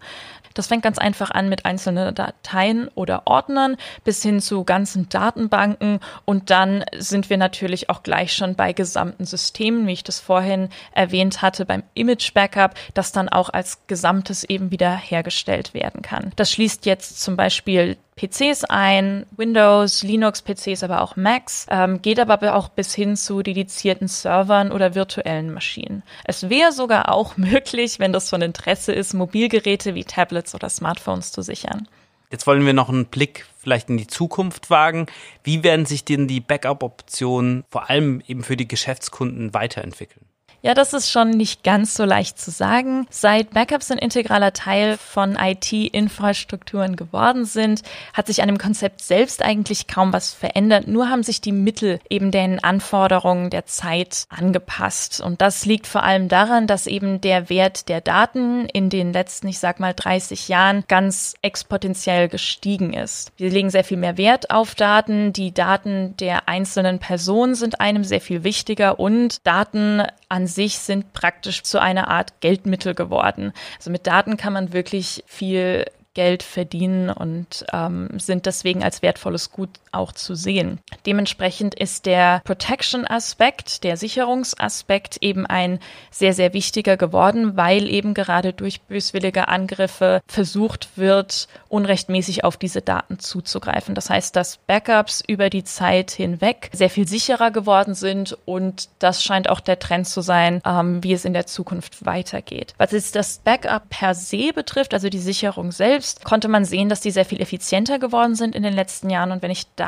Das 0.54 0.66
fängt 0.66 0.82
ganz 0.82 0.98
einfach 0.98 1.30
an 1.30 1.48
mit 1.48 1.64
einzelnen 1.64 2.12
Dateien 2.12 2.88
oder 2.96 3.22
Ordnern 3.26 3.76
bis 4.02 4.24
hin 4.24 4.40
zu 4.40 4.64
ganzen 4.64 5.08
Datenbanken 5.08 6.00
und 6.24 6.50
dann 6.50 6.84
sind 6.98 7.30
wir 7.30 7.36
natürlich 7.36 7.90
auch 7.90 8.02
gleich 8.02 8.34
schon 8.34 8.56
bei 8.56 8.72
gesamten 8.72 9.24
Systemen, 9.24 9.86
wie 9.86 9.92
ich 9.92 10.02
das 10.02 10.18
vorhin 10.18 10.68
erwähnt 10.90 11.42
hatte, 11.42 11.64
beim 11.64 11.84
Image 11.94 12.34
Backup, 12.34 12.74
das 12.94 13.12
dann 13.12 13.28
auch 13.28 13.50
als 13.50 13.86
Gesamtes 13.86 14.42
eben 14.42 14.72
wieder 14.72 14.96
hergestellt 14.96 15.72
werden 15.72 16.02
kann. 16.02 16.32
Das 16.34 16.50
schließt 16.50 16.86
jetzt 16.86 17.22
zum 17.22 17.36
Beispiel 17.36 17.96
PCs 18.16 18.64
ein, 18.64 19.26
Windows, 19.36 20.02
Linux-PCs, 20.02 20.84
aber 20.84 21.02
auch 21.02 21.16
Macs, 21.16 21.66
ähm, 21.68 22.00
geht 22.00 22.20
aber 22.20 22.54
auch 22.54 22.68
bis 22.68 22.94
hin 22.94 23.16
zu 23.16 23.42
dedizierten 23.42 24.06
Servern 24.06 24.70
oder 24.70 24.94
virtuellen 24.94 25.52
Maschinen. 25.52 26.04
Es 26.24 26.48
wäre 26.48 26.72
sogar 26.72 27.10
auch 27.12 27.36
möglich, 27.36 27.98
wenn 27.98 28.12
das 28.12 28.30
von 28.30 28.42
Interesse 28.42 28.92
ist, 28.92 29.14
Mobilgeräte 29.14 29.94
wie 29.94 30.04
Tablets 30.04 30.54
oder 30.54 30.68
Smartphones 30.68 31.32
zu 31.32 31.42
sichern. 31.42 31.88
Jetzt 32.30 32.46
wollen 32.46 32.64
wir 32.66 32.72
noch 32.72 32.88
einen 32.88 33.06
Blick 33.06 33.46
vielleicht 33.58 33.90
in 33.90 33.96
die 33.96 34.06
Zukunft 34.06 34.70
wagen. 34.70 35.06
Wie 35.42 35.62
werden 35.62 35.86
sich 35.86 36.04
denn 36.04 36.26
die 36.26 36.40
Backup-Optionen 36.40 37.64
vor 37.68 37.90
allem 37.90 38.22
eben 38.26 38.42
für 38.42 38.56
die 38.56 38.68
Geschäftskunden 38.68 39.54
weiterentwickeln? 39.54 40.23
Ja, 40.64 40.72
das 40.72 40.94
ist 40.94 41.10
schon 41.10 41.28
nicht 41.28 41.62
ganz 41.62 41.94
so 41.94 42.06
leicht 42.06 42.38
zu 42.38 42.50
sagen. 42.50 43.06
Seit 43.10 43.50
Backups 43.50 43.90
ein 43.90 43.98
integraler 43.98 44.54
Teil 44.54 44.96
von 44.96 45.36
IT-Infrastrukturen 45.38 46.96
geworden 46.96 47.44
sind, 47.44 47.82
hat 48.14 48.28
sich 48.28 48.40
an 48.40 48.48
dem 48.48 48.56
Konzept 48.56 49.02
selbst 49.02 49.42
eigentlich 49.42 49.88
kaum 49.88 50.14
was 50.14 50.32
verändert. 50.32 50.88
Nur 50.88 51.10
haben 51.10 51.22
sich 51.22 51.42
die 51.42 51.52
Mittel 51.52 52.00
eben 52.08 52.30
den 52.30 52.64
Anforderungen 52.64 53.50
der 53.50 53.66
Zeit 53.66 54.24
angepasst. 54.30 55.20
Und 55.20 55.42
das 55.42 55.66
liegt 55.66 55.86
vor 55.86 56.02
allem 56.02 56.30
daran, 56.30 56.66
dass 56.66 56.86
eben 56.86 57.20
der 57.20 57.50
Wert 57.50 57.90
der 57.90 58.00
Daten 58.00 58.64
in 58.64 58.88
den 58.88 59.12
letzten, 59.12 59.48
ich 59.48 59.58
sag 59.58 59.80
mal, 59.80 59.92
30 59.92 60.48
Jahren 60.48 60.84
ganz 60.88 61.34
exponentiell 61.42 62.30
gestiegen 62.30 62.94
ist. 62.94 63.32
Wir 63.36 63.50
legen 63.50 63.68
sehr 63.68 63.84
viel 63.84 63.98
mehr 63.98 64.16
Wert 64.16 64.50
auf 64.50 64.74
Daten. 64.74 65.34
Die 65.34 65.52
Daten 65.52 66.16
der 66.16 66.48
einzelnen 66.48 67.00
Personen 67.00 67.54
sind 67.54 67.80
einem 67.80 68.02
sehr 68.02 68.22
viel 68.22 68.44
wichtiger 68.44 68.98
und 68.98 69.46
Daten 69.46 70.04
an 70.34 70.48
sich 70.48 70.80
sind 70.80 71.12
praktisch 71.12 71.62
zu 71.62 71.80
einer 71.80 72.08
Art 72.08 72.40
Geldmittel 72.40 72.96
geworden. 72.96 73.52
Also 73.78 73.92
mit 73.92 74.08
Daten 74.08 74.36
kann 74.36 74.52
man 74.52 74.72
wirklich 74.72 75.22
viel 75.28 75.84
Geld 76.14 76.42
verdienen 76.42 77.08
und 77.08 77.64
ähm, 77.72 78.08
sind 78.18 78.46
deswegen 78.46 78.82
als 78.82 79.00
wertvolles 79.00 79.52
Gut 79.52 79.70
auch 79.94 80.12
zu 80.12 80.34
sehen. 80.34 80.80
Dementsprechend 81.06 81.74
ist 81.74 82.06
der 82.06 82.40
Protection-Aspekt, 82.44 83.84
der 83.84 83.96
Sicherungsaspekt 83.96 85.18
eben 85.20 85.46
ein 85.46 85.78
sehr, 86.10 86.34
sehr 86.34 86.52
wichtiger 86.52 86.96
geworden, 86.96 87.56
weil 87.56 87.88
eben 87.88 88.14
gerade 88.14 88.52
durch 88.52 88.82
böswillige 88.82 89.48
Angriffe 89.48 90.20
versucht 90.26 90.96
wird, 90.96 91.48
unrechtmäßig 91.68 92.44
auf 92.44 92.56
diese 92.56 92.82
Daten 92.82 93.18
zuzugreifen. 93.18 93.94
Das 93.94 94.10
heißt, 94.10 94.36
dass 94.36 94.58
Backups 94.58 95.22
über 95.26 95.50
die 95.50 95.64
Zeit 95.64 96.10
hinweg 96.10 96.70
sehr 96.72 96.90
viel 96.90 97.06
sicherer 97.06 97.50
geworden 97.50 97.94
sind 97.94 98.36
und 98.44 98.88
das 98.98 99.22
scheint 99.22 99.48
auch 99.48 99.60
der 99.60 99.78
Trend 99.78 100.08
zu 100.08 100.20
sein, 100.20 100.60
ähm, 100.64 101.02
wie 101.02 101.12
es 101.12 101.24
in 101.24 101.32
der 101.32 101.46
Zukunft 101.46 102.04
weitergeht. 102.06 102.74
Was 102.78 102.92
jetzt 102.92 103.16
das 103.16 103.38
Backup 103.38 103.88
per 103.90 104.14
se 104.14 104.52
betrifft, 104.52 104.94
also 104.94 105.08
die 105.08 105.18
Sicherung 105.18 105.72
selbst, 105.72 106.24
konnte 106.24 106.48
man 106.48 106.64
sehen, 106.64 106.88
dass 106.88 107.00
die 107.00 107.10
sehr 107.10 107.24
viel 107.24 107.40
effizienter 107.40 107.98
geworden 107.98 108.34
sind 108.34 108.54
in 108.54 108.62
den 108.62 108.74
letzten 108.74 109.10
Jahren. 109.10 109.32
Und 109.32 109.42
wenn 109.42 109.50
ich 109.50 109.66
da 109.76 109.83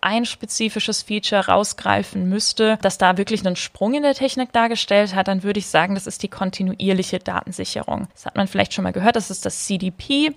ein 0.00 0.24
spezifisches 0.26 1.02
Feature 1.02 1.46
rausgreifen 1.46 2.28
müsste, 2.28 2.78
das 2.82 2.98
da 2.98 3.16
wirklich 3.16 3.46
einen 3.46 3.56
Sprung 3.56 3.94
in 3.94 4.02
der 4.02 4.14
Technik 4.14 4.52
dargestellt 4.52 5.14
hat, 5.14 5.28
dann 5.28 5.42
würde 5.42 5.58
ich 5.58 5.66
sagen, 5.66 5.94
das 5.94 6.06
ist 6.06 6.22
die 6.22 6.28
kontinuierliche 6.28 7.18
Datensicherung. 7.18 8.08
Das 8.12 8.26
hat 8.26 8.36
man 8.36 8.48
vielleicht 8.48 8.74
schon 8.74 8.84
mal 8.84 8.92
gehört, 8.92 9.16
das 9.16 9.30
ist 9.30 9.44
das 9.44 9.66
CDP. 9.66 10.34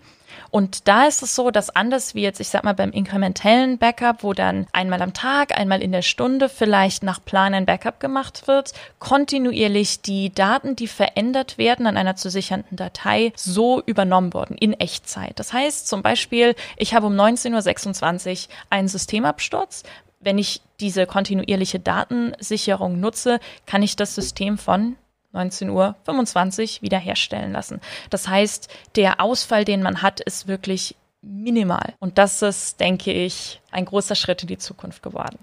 Und 0.50 0.88
da 0.88 1.06
ist 1.06 1.24
es 1.24 1.36
so, 1.36 1.52
dass 1.52 1.70
anders 1.70 2.16
wie 2.16 2.22
jetzt, 2.22 2.40
ich 2.40 2.50
sag 2.50 2.64
mal, 2.64 2.74
beim 2.74 2.92
inkrementellen 2.92 3.78
Backup, 3.78 4.24
wo 4.24 4.34
dann 4.34 4.68
einmal 4.74 5.02
am 5.02 5.14
Tag, 5.14 5.58
einmal 5.58 5.82
in 5.82 5.92
der 5.92 6.02
Stunde 6.02 6.50
vielleicht 6.50 7.04
nach 7.04 7.24
Plan 7.24 7.54
ein 7.54 7.66
Backup 7.66 8.00
gemacht 8.00 8.48
wird, 8.48 8.74
kontinuierlich 9.00 10.02
die 10.02 10.34
Daten, 10.34 10.76
die 10.76 10.88
verändert 10.88 11.58
werden 11.58 11.88
an 11.88 11.98
einer 11.98 12.16
zu 12.16 12.30
sichernden 12.30 12.78
Datei, 12.78 13.34
so 13.36 13.82
übernommen 13.86 14.34
worden 14.34 14.58
in 14.58 14.74
Echtzeit. 14.74 15.40
Das 15.40 15.54
heißt 15.54 15.88
zum 15.88 16.02
Beispiel, 16.02 16.56
ich 16.78 16.94
habe 16.94 17.08
um 17.08 17.14
19.26 17.14 18.48
Uhr 18.48 18.54
einen 18.70 18.88
Systemabsturz. 18.88 19.84
Wenn 20.20 20.38
ich 20.38 20.62
diese 20.80 21.06
kontinuierliche 21.06 21.80
Datensicherung 21.80 23.00
nutze, 23.00 23.40
kann 23.66 23.84
ich 23.84 23.96
das 23.96 24.16
System 24.16 24.58
von 24.58 24.96
19.25 25.38 26.78
Uhr 26.78 26.82
wiederherstellen 26.82 27.52
lassen. 27.52 27.82
Das 28.10 28.28
heißt, 28.28 28.70
der 28.96 29.22
Ausfall, 29.22 29.66
den 29.66 29.82
man 29.82 30.02
hat, 30.02 30.20
ist 30.20 30.48
wirklich 30.48 30.96
minimal. 31.22 31.94
Und 32.00 32.18
das 32.18 32.42
ist, 32.42 32.80
denke 32.80 33.12
ich, 33.12 33.62
ein 33.72 33.86
großer 33.86 34.16
Schritt 34.16 34.42
in 34.42 34.48
die 34.48 34.58
Zukunft 34.58 35.04
geworden. 35.04 35.40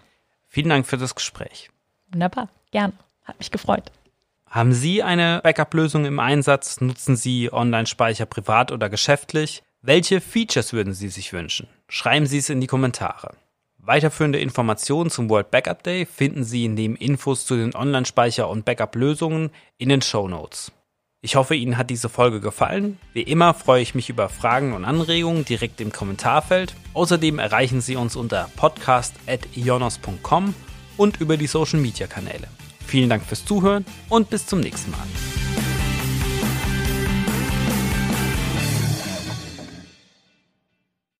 Vielen 0.48 0.68
Dank 0.68 0.87
für 0.87 0.96
das 0.96 1.14
Gespräch. 1.14 1.70
Wunderbar, 2.12 2.48
gern. 2.70 2.92
Hat 3.24 3.38
mich 3.38 3.50
gefreut. 3.50 3.90
Haben 4.48 4.72
Sie 4.72 5.02
eine 5.02 5.40
Backup-Lösung 5.42 6.04
im 6.04 6.20
Einsatz? 6.20 6.80
Nutzen 6.80 7.16
Sie 7.16 7.52
Online-Speicher 7.52 8.26
privat 8.26 8.70
oder 8.70 8.88
geschäftlich? 8.88 9.62
Welche 9.83 10.20
Features 10.20 10.72
würden 10.72 10.94
Sie 10.94 11.09
sich 11.09 11.33
wünschen? 11.33 11.66
Schreiben 11.88 12.26
Sie 12.26 12.38
es 12.38 12.50
in 12.50 12.61
die 12.61 12.66
Kommentare. 12.66 13.35
Weiterführende 13.87 14.38
Informationen 14.38 15.11
zum 15.11 15.29
World 15.29 15.51
Backup 15.51 15.83
Day 15.83 16.07
finden 16.07 16.42
Sie 16.42 16.68
neben 16.68 16.97
Infos 16.97 17.44
zu 17.44 17.55
den 17.55 17.75
Online-Speicher- 17.75 18.49
und 18.49 18.64
Backup-Lösungen 18.64 19.51
in 19.77 19.90
den 19.90 20.01
Show 20.01 20.27
Notes. 20.27 20.73
Ich 21.20 21.37
hoffe, 21.37 21.55
Ihnen 21.55 21.77
hat 21.77 21.90
diese 21.90 22.09
Folge 22.09 22.40
gefallen. 22.40 22.99
Wie 23.12 23.20
immer 23.23 23.53
freue 23.53 23.83
ich 23.83 23.94
mich 23.94 24.09
über 24.09 24.31
Fragen 24.31 24.73
und 24.73 24.87
Anregungen 24.87 25.44
direkt 25.44 25.83
im 25.83 25.92
Kommentarfeld. 25.92 26.75
Außerdem 26.94 27.38
erreichen 27.38 27.83
Sie 27.83 27.97
uns 27.97 28.16
unter 28.16 28.51
podcast.ionos.com 28.57 30.55
und 30.97 31.20
über 31.20 31.37
die 31.37 31.47
Social 31.47 31.81
Media 31.81 32.07
Kanäle. 32.07 32.49
Vielen 32.87 33.11
Dank 33.11 33.25
fürs 33.25 33.44
Zuhören 33.44 33.85
und 34.09 34.31
bis 34.31 34.47
zum 34.47 34.61
nächsten 34.61 34.92
Mal. 34.92 35.63